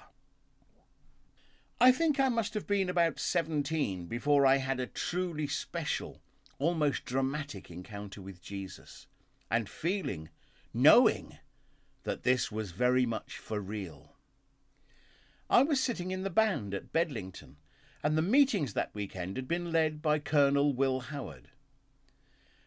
I 1.81 1.93
think 1.93 2.21
I 2.21 2.29
must 2.29 2.53
have 2.53 2.67
been 2.67 2.91
about 2.91 3.19
17 3.19 4.05
before 4.05 4.45
I 4.45 4.59
had 4.59 4.81
a 4.81 4.87
truly 4.87 5.47
special, 5.47 6.21
almost 6.59 7.07
dramatic 7.07 7.71
encounter 7.71 8.21
with 8.21 8.43
Jesus, 8.43 9.07
and 9.51 9.67
feeling, 9.67 10.29
knowing, 10.75 11.39
that 12.05 12.23
this 12.23 12.53
was 12.53 12.73
very 12.73 13.07
much 13.07 13.39
for 13.39 13.61
real. 13.61 14.13
I 15.53 15.65
was 15.65 15.81
sitting 15.81 16.13
in 16.13 16.23
the 16.23 16.31
band 16.31 16.75
at 16.75 16.93
Bedlington, 16.93 17.57
and 18.05 18.17
the 18.17 18.23
meetings 18.23 18.75
that 18.75 18.95
weekend 18.95 19.37
had 19.37 19.49
been 19.49 19.73
led 19.73 20.01
by 20.01 20.21
Colonel 20.21 20.73
Will 20.73 21.01
Howard. 21.01 21.51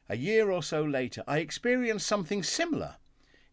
A 0.09 0.17
year 0.17 0.51
or 0.51 0.61
so 0.61 0.84
later, 0.84 1.23
I 1.25 1.38
experienced 1.38 2.05
something 2.05 2.43
similar 2.43 2.97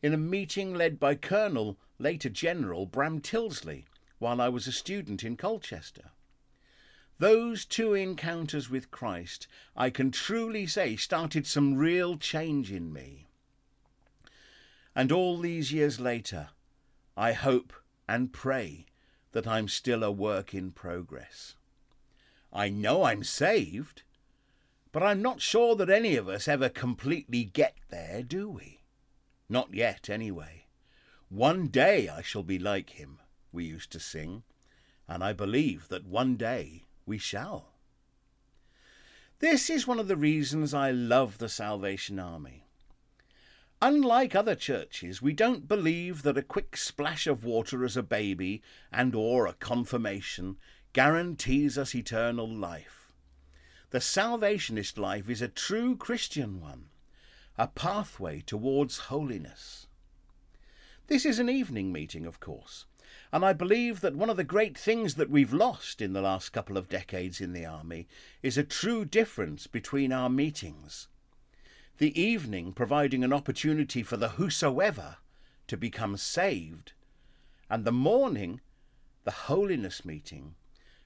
in 0.02 0.12
a 0.12 0.18
meeting 0.18 0.74
led 0.74 0.98
by 0.98 1.14
Colonel, 1.14 1.78
later 1.96 2.28
General 2.28 2.86
Bram 2.86 3.20
Tillsley, 3.20 3.84
while 4.18 4.40
I 4.40 4.48
was 4.48 4.66
a 4.66 4.72
student 4.72 5.22
in 5.22 5.36
Colchester. 5.36 6.10
Those 7.18 7.64
two 7.64 7.94
encounters 7.94 8.68
with 8.68 8.90
Christ, 8.90 9.46
I 9.76 9.90
can 9.90 10.10
truly 10.10 10.66
say, 10.66 10.96
started 10.96 11.46
some 11.46 11.76
real 11.76 12.16
change 12.16 12.72
in 12.72 12.92
me. 12.92 13.28
And 14.96 15.12
all 15.12 15.38
these 15.38 15.72
years 15.72 16.00
later, 16.00 16.48
I 17.16 17.32
hope 17.32 17.72
and 18.08 18.32
pray 18.32 18.86
that 19.32 19.46
I'm 19.46 19.68
still 19.68 20.02
a 20.02 20.10
work 20.10 20.54
in 20.54 20.72
progress. 20.72 21.54
I 22.52 22.68
know 22.68 23.04
I'm 23.04 23.22
saved, 23.22 24.02
but 24.92 25.02
I'm 25.02 25.22
not 25.22 25.40
sure 25.40 25.76
that 25.76 25.90
any 25.90 26.16
of 26.16 26.28
us 26.28 26.48
ever 26.48 26.68
completely 26.68 27.44
get 27.44 27.76
there, 27.90 28.22
do 28.22 28.48
we? 28.48 28.80
Not 29.48 29.72
yet, 29.72 30.10
anyway. 30.10 30.66
One 31.28 31.68
day 31.68 32.08
I 32.08 32.22
shall 32.22 32.42
be 32.42 32.58
like 32.58 32.90
him, 32.90 33.20
we 33.52 33.64
used 33.64 33.92
to 33.92 34.00
sing, 34.00 34.42
and 35.08 35.22
I 35.22 35.32
believe 35.32 35.88
that 35.88 36.06
one 36.06 36.36
day 36.36 36.86
we 37.06 37.18
shall. 37.18 37.74
This 39.38 39.70
is 39.70 39.86
one 39.86 39.98
of 39.98 40.08
the 40.08 40.16
reasons 40.16 40.74
I 40.74 40.90
love 40.90 41.38
the 41.38 41.48
Salvation 41.48 42.18
Army. 42.18 42.59
Unlike 43.82 44.34
other 44.34 44.54
churches, 44.54 45.22
we 45.22 45.32
don't 45.32 45.66
believe 45.66 46.22
that 46.22 46.36
a 46.36 46.42
quick 46.42 46.76
splash 46.76 47.26
of 47.26 47.44
water 47.44 47.82
as 47.82 47.96
a 47.96 48.02
baby 48.02 48.62
and 48.92 49.14
or 49.14 49.46
a 49.46 49.54
confirmation 49.54 50.58
guarantees 50.92 51.78
us 51.78 51.94
eternal 51.94 52.46
life. 52.46 53.10
The 53.88 54.00
salvationist 54.00 54.98
life 54.98 55.30
is 55.30 55.40
a 55.40 55.48
true 55.48 55.96
Christian 55.96 56.60
one, 56.60 56.90
a 57.56 57.68
pathway 57.68 58.42
towards 58.42 58.98
holiness. 59.08 59.86
This 61.06 61.24
is 61.24 61.38
an 61.38 61.48
evening 61.48 61.90
meeting, 61.90 62.26
of 62.26 62.38
course, 62.38 62.84
and 63.32 63.46
I 63.46 63.54
believe 63.54 64.02
that 64.02 64.14
one 64.14 64.28
of 64.28 64.36
the 64.36 64.44
great 64.44 64.76
things 64.76 65.14
that 65.14 65.30
we've 65.30 65.54
lost 65.54 66.02
in 66.02 66.12
the 66.12 66.20
last 66.20 66.50
couple 66.50 66.76
of 66.76 66.90
decades 66.90 67.40
in 67.40 67.54
the 67.54 67.64
Army 67.64 68.08
is 68.42 68.58
a 68.58 68.62
true 68.62 69.06
difference 69.06 69.66
between 69.66 70.12
our 70.12 70.28
meetings. 70.28 71.08
The 72.00 72.18
evening 72.18 72.72
providing 72.72 73.22
an 73.22 73.32
opportunity 73.34 74.02
for 74.02 74.16
the 74.16 74.30
whosoever 74.30 75.18
to 75.66 75.76
become 75.76 76.16
saved, 76.16 76.94
and 77.68 77.84
the 77.84 77.92
morning, 77.92 78.62
the 79.24 79.30
holiness 79.30 80.02
meeting, 80.02 80.54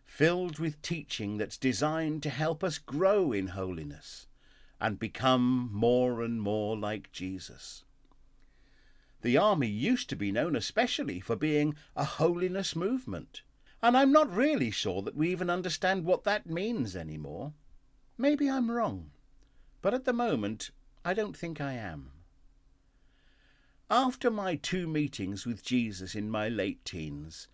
filled 0.04 0.60
with 0.60 0.80
teaching 0.82 1.36
that's 1.36 1.56
designed 1.56 2.22
to 2.22 2.30
help 2.30 2.62
us 2.62 2.78
grow 2.78 3.32
in 3.32 3.48
holiness 3.48 4.28
and 4.80 4.96
become 4.96 5.68
more 5.72 6.22
and 6.22 6.40
more 6.40 6.76
like 6.76 7.10
Jesus. 7.10 7.82
The 9.22 9.36
army 9.36 9.66
used 9.66 10.08
to 10.10 10.16
be 10.16 10.30
known 10.30 10.54
especially 10.54 11.18
for 11.18 11.34
being 11.34 11.74
a 11.96 12.04
holiness 12.04 12.76
movement, 12.76 13.42
and 13.82 13.96
I'm 13.96 14.12
not 14.12 14.32
really 14.32 14.70
sure 14.70 15.02
that 15.02 15.16
we 15.16 15.32
even 15.32 15.50
understand 15.50 16.04
what 16.04 16.22
that 16.22 16.48
means 16.48 16.94
anymore. 16.94 17.52
Maybe 18.16 18.48
I'm 18.48 18.70
wrong, 18.70 19.10
but 19.82 19.92
at 19.92 20.04
the 20.04 20.12
moment 20.12 20.70
I 21.04 21.12
don't 21.12 21.36
think 21.36 21.60
I 21.60 21.74
am. 21.74 22.12
After 23.90 24.30
my 24.30 24.56
two 24.56 24.86
meetings 24.86 25.44
with 25.44 25.62
Jesus 25.62 26.14
in 26.14 26.30
my 26.30 26.48
late 26.48 26.82
teens, 26.84 27.46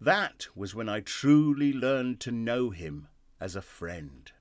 that 0.00 0.48
was 0.56 0.74
when 0.74 0.88
I 0.88 1.00
truly 1.00 1.72
learned 1.72 2.18
to 2.20 2.32
know 2.32 2.70
him 2.70 3.06
as 3.40 3.54
a 3.54 3.62
friend. 3.62 4.32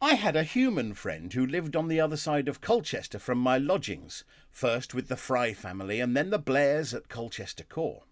I 0.00 0.14
had 0.14 0.34
a 0.34 0.44
human 0.44 0.94
friend 0.94 1.32
who 1.32 1.46
lived 1.46 1.76
on 1.76 1.88
the 1.88 2.00
other 2.00 2.16
side 2.16 2.48
of 2.48 2.62
Colchester 2.62 3.18
from 3.18 3.38
my 3.38 3.58
lodgings, 3.58 4.24
first 4.50 4.94
with 4.94 5.08
the 5.08 5.16
Fry 5.16 5.52
family 5.52 6.00
and 6.00 6.16
then 6.16 6.30
the 6.30 6.38
Blairs 6.38 6.94
at 6.94 7.08
Colchester 7.08 7.64
Corps. 7.64 8.04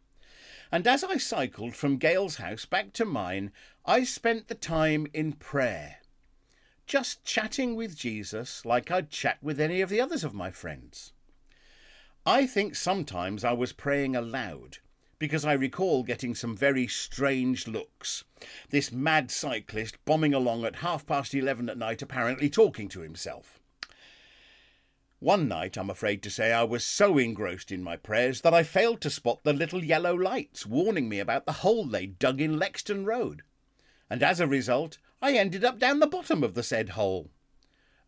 And 0.70 0.86
as 0.86 1.02
I 1.02 1.16
cycled 1.16 1.74
from 1.74 1.96
Gale's 1.96 2.36
house 2.36 2.66
back 2.66 2.92
to 2.94 3.04
mine, 3.04 3.52
I 3.84 4.04
spent 4.04 4.48
the 4.48 4.54
time 4.54 5.06
in 5.12 5.32
prayer, 5.32 5.96
just 6.86 7.24
chatting 7.24 7.74
with 7.76 7.96
Jesus 7.96 8.64
like 8.64 8.90
I'd 8.90 9.10
chat 9.10 9.38
with 9.42 9.60
any 9.60 9.80
of 9.80 9.88
the 9.88 10.00
others 10.00 10.24
of 10.24 10.34
my 10.34 10.50
friends. 10.50 11.12
I 12.24 12.46
think 12.46 12.76
sometimes 12.76 13.44
I 13.44 13.52
was 13.52 13.72
praying 13.72 14.14
aloud 14.14 14.78
because 15.18 15.44
I 15.44 15.52
recall 15.52 16.02
getting 16.02 16.34
some 16.34 16.56
very 16.56 16.88
strange 16.88 17.68
looks. 17.68 18.24
This 18.70 18.90
mad 18.90 19.30
cyclist 19.30 20.04
bombing 20.04 20.34
along 20.34 20.64
at 20.64 20.76
half 20.76 21.06
past 21.06 21.34
eleven 21.34 21.68
at 21.68 21.78
night, 21.78 22.02
apparently 22.02 22.50
talking 22.50 22.88
to 22.88 23.00
himself. 23.00 23.60
One 25.20 25.46
night, 25.46 25.76
I'm 25.76 25.90
afraid 25.90 26.20
to 26.24 26.30
say, 26.30 26.52
I 26.52 26.64
was 26.64 26.84
so 26.84 27.18
engrossed 27.18 27.70
in 27.70 27.84
my 27.84 27.96
prayers 27.96 28.40
that 28.40 28.52
I 28.52 28.64
failed 28.64 29.00
to 29.02 29.10
spot 29.10 29.44
the 29.44 29.52
little 29.52 29.84
yellow 29.84 30.14
lights 30.14 30.66
warning 30.66 31.08
me 31.08 31.20
about 31.20 31.46
the 31.46 31.52
hole 31.52 31.84
they'd 31.84 32.18
dug 32.18 32.40
in 32.40 32.58
Lexden 32.58 33.04
Road. 33.06 33.42
And 34.10 34.24
as 34.24 34.40
a 34.40 34.48
result, 34.48 34.98
I 35.24 35.34
ended 35.34 35.64
up 35.64 35.78
down 35.78 36.00
the 36.00 36.08
bottom 36.08 36.42
of 36.42 36.54
the 36.54 36.64
said 36.64 36.90
hole. 36.90 37.30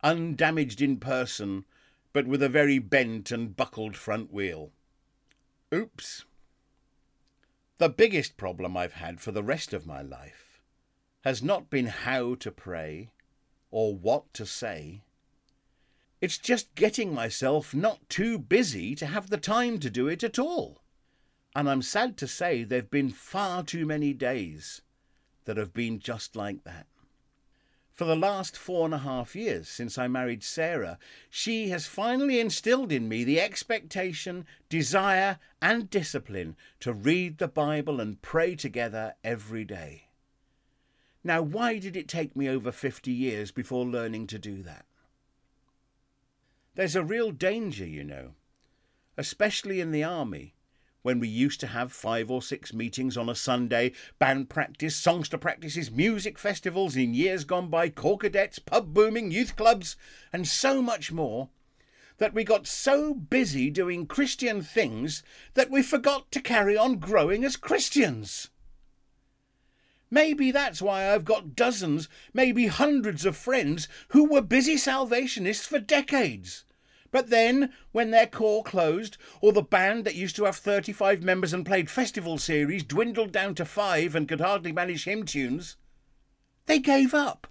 Undamaged 0.03 0.83
in 0.83 0.99
person, 0.99 1.65
but 2.13 2.27
with 2.27 2.43
a 2.43 2.49
very 2.49 2.81
bent 2.81 3.31
and 3.31 3.57
buckled 3.57 3.95
front 3.95 4.33
wheel. 4.33 4.73
Oops. 5.73 6.25
The 7.79 7.89
biggest 7.89 8.37
problem 8.37 8.77
I've 8.77 8.95
had 8.95 9.21
for 9.21 9.31
the 9.31 9.45
rest 9.45 9.73
of 9.73 9.87
my 9.87 10.03
life 10.03 10.61
has 11.23 11.41
not 11.41 11.71
been 11.71 11.87
how 11.87 12.35
to 12.35 12.51
pray 12.51 13.13
or 13.71 13.95
what 13.95 14.35
to 14.35 14.45
say. 14.45 15.05
It's 16.21 16.39
just 16.39 16.75
getting 16.75 17.15
myself 17.15 17.73
not 17.73 18.09
too 18.09 18.39
busy 18.41 18.97
to 18.97 19.07
have 19.07 19.31
the 19.31 19.37
time 19.37 19.79
to 19.79 19.89
do 19.89 20.09
it 20.09 20.25
at 20.25 20.39
all. 20.39 20.83
And 21.55 21.71
I'm 21.71 21.83
sad 21.83 22.17
to 22.19 22.27
say 22.27 22.65
there've 22.65 22.91
been 22.91 23.11
far 23.11 23.63
too 23.63 23.87
many 23.87 24.13
days 24.13 24.83
that 25.45 25.57
have 25.57 25.73
been 25.73 26.01
just 26.01 26.35
like 26.35 26.65
that. 26.65 26.87
For 27.95 28.07
the 28.07 28.17
last 28.17 28.57
four 28.57 28.87
and 28.87 28.95
a 28.95 28.99
half 28.99 29.37
years 29.37 29.69
since 29.69 29.97
I 29.97 30.09
married 30.09 30.43
Sarah, 30.43 30.99
she 31.31 31.69
has 31.69 31.87
finally 31.87 32.41
instilled 32.41 32.91
in 32.91 33.09
me 33.09 33.23
the 33.23 33.41
expectation, 33.41 34.47
desire, 34.69 35.39
and 35.63 35.89
discipline 35.89 36.57
to 36.81 36.93
read 36.93 37.39
the 37.39 37.47
Bible 37.47 38.01
and 38.01 38.21
pray 38.21 38.57
together 38.57 39.15
every 39.23 39.65
day. 39.65 40.09
Now, 41.23 41.41
why 41.41 41.79
did 41.79 41.97
it 41.97 42.09
take 42.09 42.35
me 42.35 42.49
over 42.49 42.73
50 42.73 43.13
years 43.13 43.53
before 43.53 43.87
learning 43.87 44.27
to 44.27 44.41
do 44.41 44.61
that? 44.63 44.87
There's 46.75 46.97
a 46.97 47.05
real 47.05 47.31
danger, 47.31 47.87
you 47.87 48.03
know, 48.03 48.35
especially 49.17 49.81
in 49.81 49.93
the 49.93 50.03
army, 50.03 50.55
when 51.05 51.21
we 51.21 51.29
used 51.29 51.61
to 51.61 51.67
have 51.67 51.93
five 51.93 52.31
or 52.31 52.41
six 52.41 52.73
meetings 52.73 53.15
on 53.15 53.29
a 53.29 53.35
Sunday, 53.35 53.93
band 54.19 54.49
practice, 54.49 54.97
songster 54.97 55.37
practices, 55.37 55.91
music 55.91 56.39
festivals 56.39 56.97
in 56.97 57.13
years 57.13 57.45
gone 57.45 57.69
by, 57.69 57.91
corps 57.91 58.17
cadets, 58.17 58.59
pub 58.59 58.95
booming, 58.95 59.31
youth 59.31 59.55
clubs, 59.55 59.97
and 60.33 60.49
so 60.49 60.81
much 60.81 61.13
more, 61.13 61.51
that 62.17 62.33
we 62.33 62.43
got 62.43 62.67
so 62.67 63.13
busy 63.13 63.69
doing 63.69 64.07
Christian 64.07 64.63
things 64.63 65.23
that 65.53 65.71
we 65.71 65.83
forgot 65.83 66.33
to 66.33 66.41
carry 66.41 66.75
on 66.75 66.97
growing 66.97 67.45
as 67.45 67.57
Christians. 67.57 68.49
Maybe 70.11 70.51
that's 70.51 70.81
why 70.81 71.13
I've 71.13 71.27
got 71.27 71.55
dozens, 71.55 72.09
maybe 72.33 72.69
hundreds 72.69 73.27
of 73.27 73.37
friends 73.37 73.89
who 74.09 74.25
were 74.25 74.41
busy 74.41 74.79
Salvationists 74.79 75.67
for 75.67 75.79
decades. 75.79 76.64
But 77.15 77.31
then, 77.31 77.73
when 77.93 78.11
their 78.11 78.27
corps 78.27 78.65
closed, 78.65 79.19
or 79.41 79.53
the 79.53 79.63
band 79.63 80.05
that 80.05 80.17
used 80.17 80.35
to 80.35 80.47
have 80.47 80.57
35 80.57 81.23
members 81.23 81.53
and 81.53 81.65
played 81.65 81.89
festival 81.89 82.39
series 82.39 82.83
dwindled 82.83 83.31
down 83.31 83.55
to 83.55 83.65
five 83.65 84.17
and 84.17 84.29
could 84.29 84.41
hardly 84.41 84.73
manage 84.73 85.05
hymn 85.05 85.25
tunes, 85.25 85.77
they 86.67 86.81
gave 86.81 87.15
up. 87.15 87.47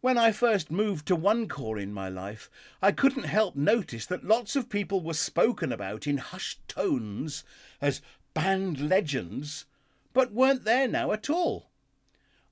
When 0.00 0.16
I 0.16 0.30
first 0.30 0.70
moved 0.70 1.04
to 1.08 1.16
one 1.16 1.48
corps 1.48 1.80
in 1.80 1.92
my 1.92 2.08
life, 2.08 2.48
I 2.80 2.92
couldn't 2.92 3.24
help 3.24 3.56
notice 3.56 4.06
that 4.06 4.22
lots 4.22 4.54
of 4.54 4.70
people 4.70 5.00
were 5.00 5.12
spoken 5.12 5.72
about 5.72 6.06
in 6.06 6.18
hushed 6.18 6.60
tones 6.68 7.42
as 7.80 8.02
band 8.34 8.88
legends, 8.88 9.64
but 10.12 10.32
weren't 10.32 10.62
there 10.62 10.86
now 10.86 11.10
at 11.10 11.28
all. 11.28 11.72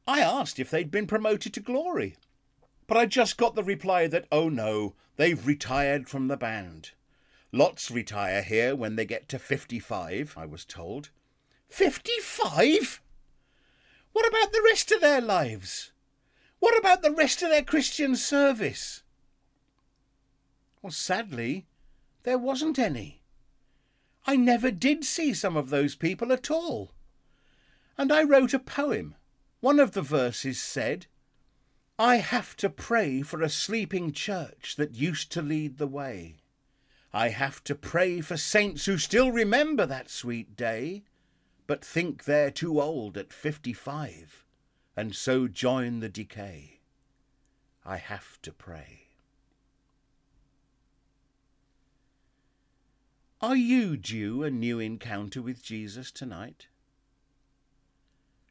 I 0.04 0.18
asked 0.18 0.58
if 0.58 0.68
they'd 0.68 0.90
been 0.90 1.06
promoted 1.06 1.54
to 1.54 1.60
glory, 1.60 2.16
but 2.90 2.98
I 2.98 3.06
just 3.06 3.36
got 3.36 3.54
the 3.54 3.62
reply 3.62 4.08
that, 4.08 4.26
oh 4.32 4.48
no, 4.48 4.96
they've 5.14 5.46
retired 5.46 6.08
from 6.08 6.26
the 6.26 6.36
band. 6.36 6.90
Lots 7.52 7.88
retire 7.88 8.42
here 8.42 8.74
when 8.74 8.96
they 8.96 9.04
get 9.04 9.28
to 9.28 9.38
55, 9.38 10.34
I 10.36 10.44
was 10.44 10.64
told. 10.64 11.10
55? 11.68 13.00
What 14.12 14.26
about 14.26 14.52
the 14.52 14.62
rest 14.68 14.90
of 14.90 15.00
their 15.00 15.20
lives? 15.20 15.92
What 16.58 16.76
about 16.76 17.02
the 17.02 17.12
rest 17.12 17.44
of 17.44 17.50
their 17.50 17.62
Christian 17.62 18.16
service? 18.16 19.04
Well, 20.82 20.90
sadly, 20.90 21.66
there 22.24 22.38
wasn't 22.38 22.76
any. 22.76 23.22
I 24.26 24.34
never 24.34 24.72
did 24.72 25.04
see 25.04 25.32
some 25.32 25.56
of 25.56 25.70
those 25.70 25.94
people 25.94 26.32
at 26.32 26.50
all. 26.50 26.90
And 27.96 28.10
I 28.10 28.24
wrote 28.24 28.52
a 28.52 28.58
poem. 28.58 29.14
One 29.60 29.78
of 29.78 29.92
the 29.92 30.02
verses 30.02 30.60
said, 30.60 31.06
I 32.00 32.16
have 32.16 32.56
to 32.56 32.70
pray 32.70 33.20
for 33.20 33.42
a 33.42 33.50
sleeping 33.50 34.12
church 34.12 34.76
that 34.76 34.94
used 34.94 35.30
to 35.32 35.42
lead 35.42 35.76
the 35.76 35.86
way. 35.86 36.36
I 37.12 37.28
have 37.28 37.62
to 37.64 37.74
pray 37.74 38.22
for 38.22 38.38
saints 38.38 38.86
who 38.86 38.96
still 38.96 39.30
remember 39.30 39.84
that 39.84 40.08
sweet 40.08 40.56
day, 40.56 41.02
but 41.66 41.84
think 41.84 42.24
they're 42.24 42.50
too 42.50 42.80
old 42.80 43.18
at 43.18 43.34
fifty-five, 43.34 44.46
and 44.96 45.14
so 45.14 45.46
join 45.46 46.00
the 46.00 46.08
decay. 46.08 46.80
I 47.84 47.98
have 47.98 48.40
to 48.42 48.52
pray. 48.52 49.08
Are 53.42 53.56
you 53.56 53.98
due 53.98 54.42
a 54.42 54.50
new 54.50 54.78
encounter 54.78 55.42
with 55.42 55.62
Jesus 55.62 56.10
tonight? 56.10 56.68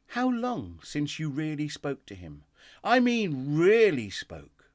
How 0.06 0.28
long 0.30 0.78
since 0.84 1.18
you 1.18 1.28
really 1.30 1.68
spoke 1.68 2.06
to 2.06 2.14
him? 2.14 2.44
I 2.82 3.00
mean, 3.00 3.56
really 3.56 4.10
spoke. 4.10 4.70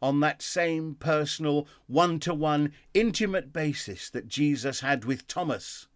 On 0.00 0.20
that 0.20 0.42
same 0.42 0.96
personal, 0.96 1.66
one 1.86 2.18
to 2.20 2.34
one, 2.34 2.72
intimate 2.92 3.52
basis 3.52 4.10
that 4.10 4.28
Jesus 4.28 4.80
had 4.80 5.04
with 5.04 5.28
Thomas, 5.28 5.86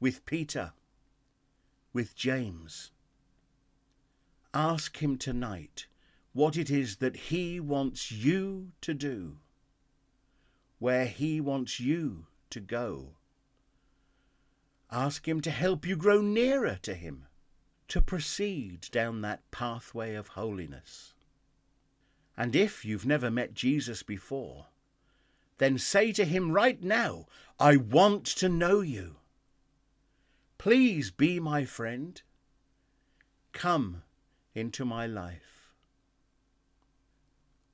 with 0.00 0.24
Peter, 0.24 0.72
with 1.92 2.14
James. 2.14 2.92
Ask 4.54 5.02
him 5.02 5.18
tonight 5.18 5.86
what 6.32 6.56
it 6.56 6.70
is 6.70 6.96
that 6.96 7.16
he 7.16 7.60
wants 7.60 8.10
you 8.10 8.72
to 8.80 8.94
do, 8.94 9.36
where 10.78 11.06
he 11.06 11.40
wants 11.40 11.78
you 11.78 12.26
to 12.50 12.60
go. 12.60 13.16
Ask 14.90 15.28
him 15.28 15.40
to 15.42 15.50
help 15.50 15.86
you 15.86 15.96
grow 15.96 16.20
nearer 16.20 16.78
to 16.82 16.94
him 16.94 17.26
to 17.90 18.00
proceed 18.00 18.88
down 18.92 19.20
that 19.20 19.50
pathway 19.50 20.14
of 20.14 20.28
holiness. 20.28 21.12
And 22.36 22.54
if 22.54 22.84
you've 22.84 23.04
never 23.04 23.30
met 23.30 23.52
Jesus 23.52 24.02
before, 24.02 24.66
then 25.58 25.76
say 25.76 26.12
to 26.12 26.24
him 26.24 26.52
right 26.52 26.82
now, 26.82 27.26
I 27.58 27.76
want 27.76 28.24
to 28.26 28.48
know 28.48 28.80
you. 28.80 29.16
Please 30.56 31.10
be 31.10 31.40
my 31.40 31.64
friend. 31.64 32.22
Come 33.52 34.02
into 34.54 34.84
my 34.84 35.06
life. 35.06 35.72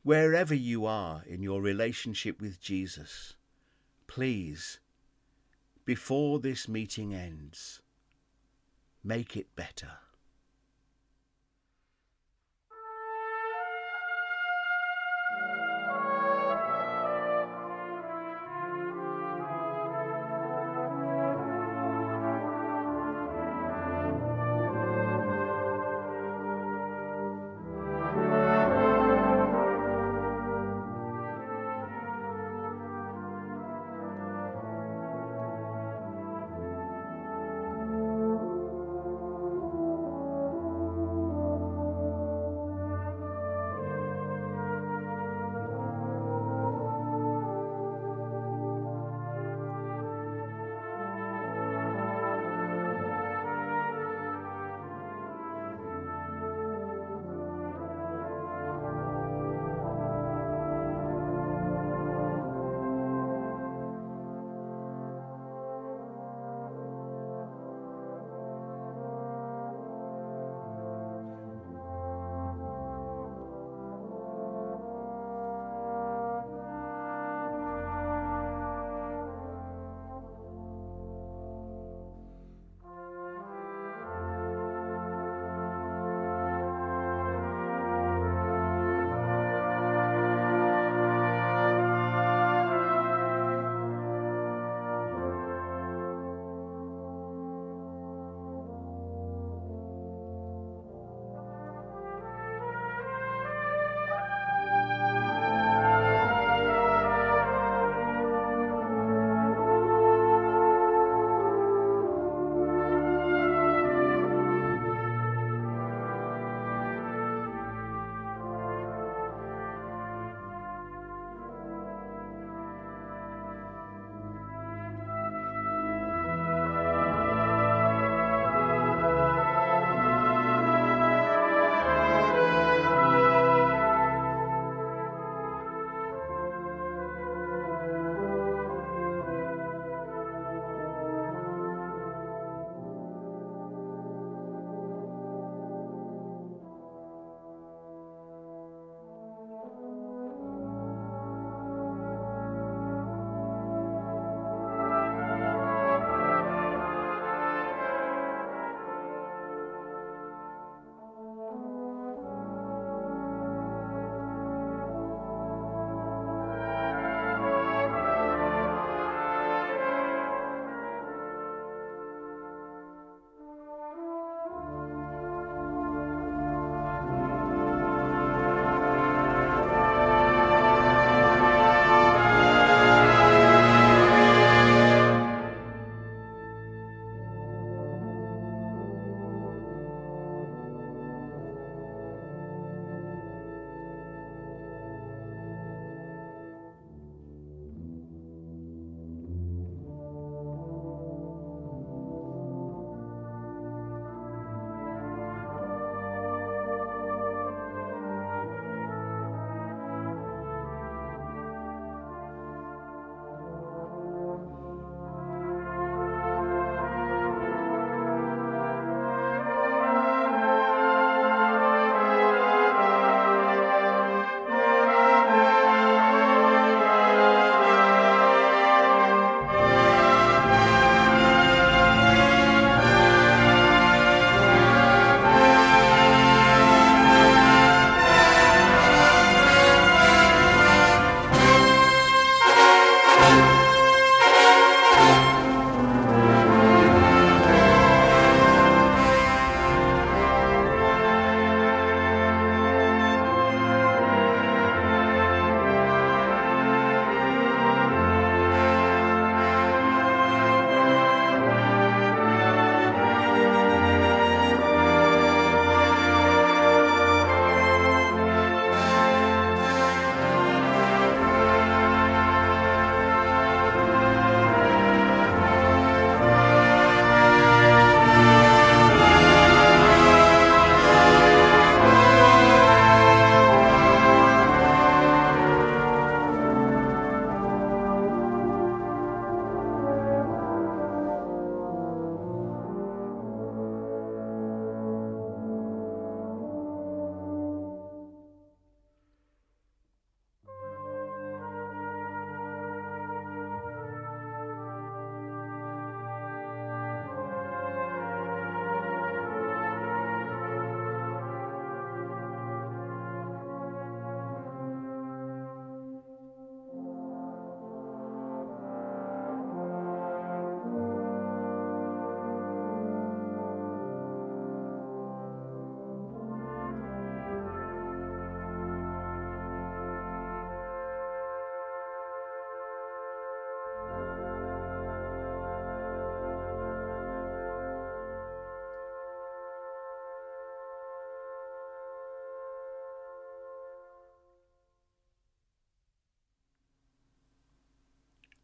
Wherever 0.03 0.55
you 0.55 0.87
are 0.87 1.23
in 1.27 1.43
your 1.43 1.61
relationship 1.61 2.41
with 2.41 2.61
Jesus, 2.61 3.35
please, 4.07 4.79
before 5.85 6.39
this 6.39 6.69
meeting 6.69 7.13
ends, 7.13 7.83
make 9.05 9.37
it 9.37 9.55
better. 9.55 9.99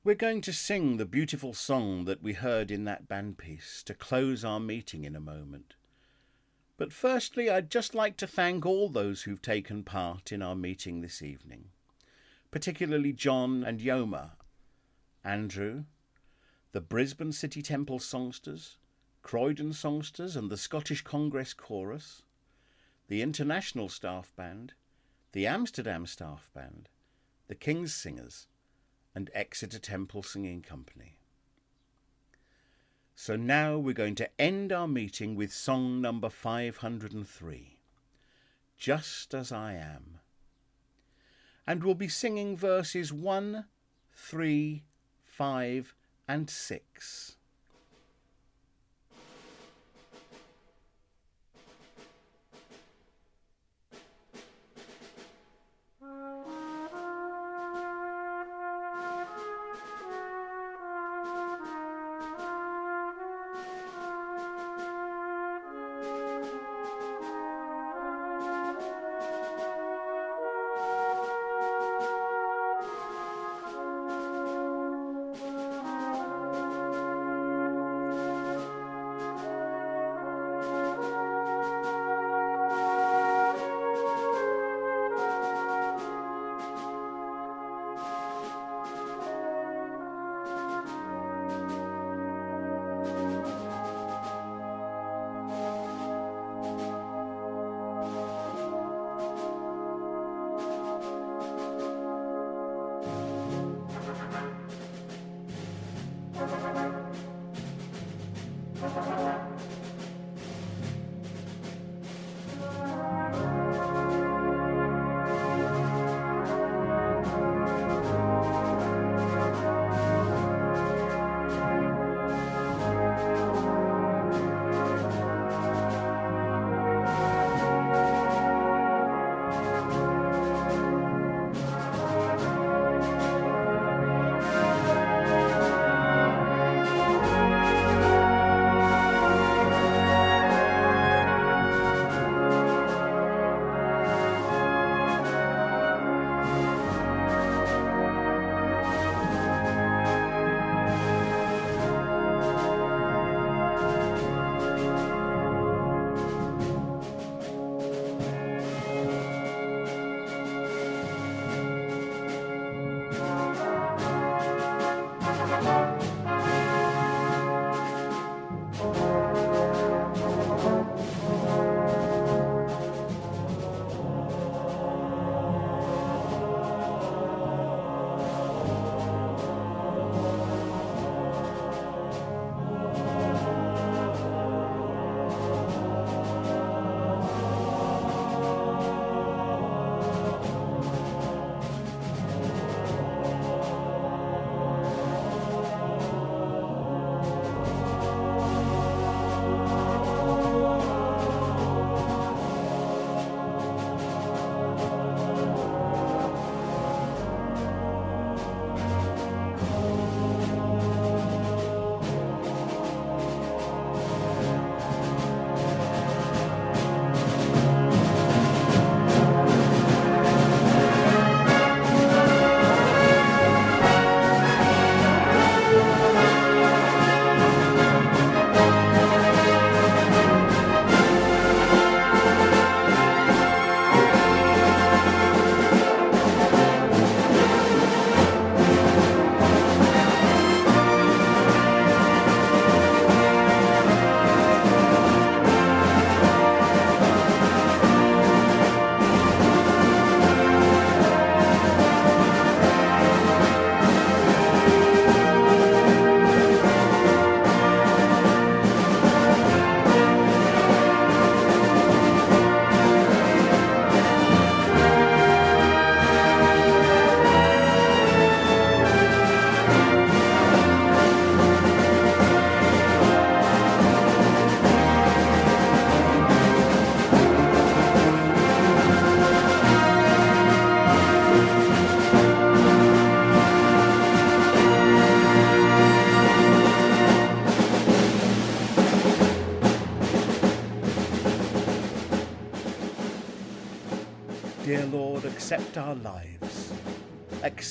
We're 0.05 0.16
going 0.16 0.40
to 0.40 0.53
sing 0.53 0.96
the 0.96 1.07
beautiful 1.07 1.55
song 1.55 2.07
that 2.07 2.24
we 2.24 2.32
heard 2.32 2.72
in 2.72 2.82
that 2.86 3.07
band 3.07 3.38
piece 3.38 3.84
to 3.84 3.94
close 3.94 4.44
our 4.44 4.59
meeting 4.59 5.05
in 5.05 5.14
a 5.14 5.20
moment. 5.20 5.74
But 6.76 6.92
firstly, 6.92 7.48
I'd 7.48 7.70
just 7.70 7.94
like 7.94 8.16
to 8.16 8.26
thank 8.26 8.66
all 8.66 8.88
those 8.88 9.22
who've 9.22 9.40
taken 9.40 9.84
part 9.84 10.32
in 10.32 10.42
our 10.42 10.57
meeting 10.57 11.03
this 11.03 11.22
evening, 11.22 11.66
particularly 12.50 13.12
John 13.12 13.62
and 13.62 13.78
Yoma, 13.78 14.30
Andrew, 15.22 15.84
the 16.72 16.80
Brisbane 16.80 17.30
City 17.30 17.62
Temple 17.62 18.00
songsters, 18.00 18.78
Croydon 19.22 19.72
songsters 19.72 20.34
and 20.34 20.50
the 20.50 20.57
Scottish 20.57 21.03
Congress 21.03 21.55
Chorus, 21.55 22.22
the 23.07 23.22
International 23.22 23.88
Staff 23.88 24.34
Band, 24.34 24.72
the 25.30 25.46
Amsterdam 25.46 26.07
Staff 26.07 26.50
Band, 26.53 26.88
the 27.46 27.55
King's 27.55 27.94
Singers, 27.94 28.48
and 29.14 29.30
Exeter 29.34 29.78
Temple 29.78 30.22
Singing 30.22 30.62
Company. 30.62 31.16
So 33.14 33.36
now 33.36 33.78
we're 33.78 33.92
going 33.92 34.14
to 34.16 34.40
end 34.40 34.72
our 34.72 34.88
meeting 34.88 35.36
with 35.36 35.52
song 35.52 36.00
number 36.00 36.28
503, 36.30 37.78
Just 38.78 39.34
As 39.34 39.52
I 39.52 39.74
Am. 39.74 40.18
And 41.66 41.84
we'll 41.84 41.94
be 41.94 42.08
singing 42.08 42.56
verses 42.56 43.12
1, 43.12 43.66
3, 44.14 44.82
5, 45.24 45.94
and 46.26 46.50
6. 46.50 47.36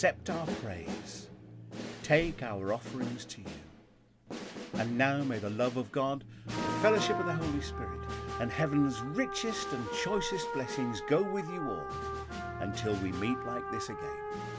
Accept 0.02 0.32
our 0.32 0.48
praise. 0.64 1.28
take 2.02 2.42
our 2.42 2.74
offerings 2.74 3.24
to 3.24 3.40
you. 3.42 4.38
And 4.74 4.98
now 4.98 5.24
may 5.24 5.38
the 5.38 5.52
love 5.52 5.78
of 5.78 5.92
God, 5.92 6.24
the 6.48 6.52
fellowship 6.82 7.20
of 7.20 7.28
the 7.28 7.34
Holy 7.34 7.62
Spirit, 7.62 8.00
and 8.40 8.52
heaven's 8.52 9.00
richest 9.02 9.72
and 9.72 9.86
choicest 10.04 10.52
blessings 10.56 11.04
go 11.08 11.22
with 11.22 11.48
you 11.50 11.62
all 11.62 11.86
until 12.62 12.96
we 12.96 13.12
meet 13.12 13.38
like 13.46 13.70
this 13.72 13.90
again. 13.90 14.51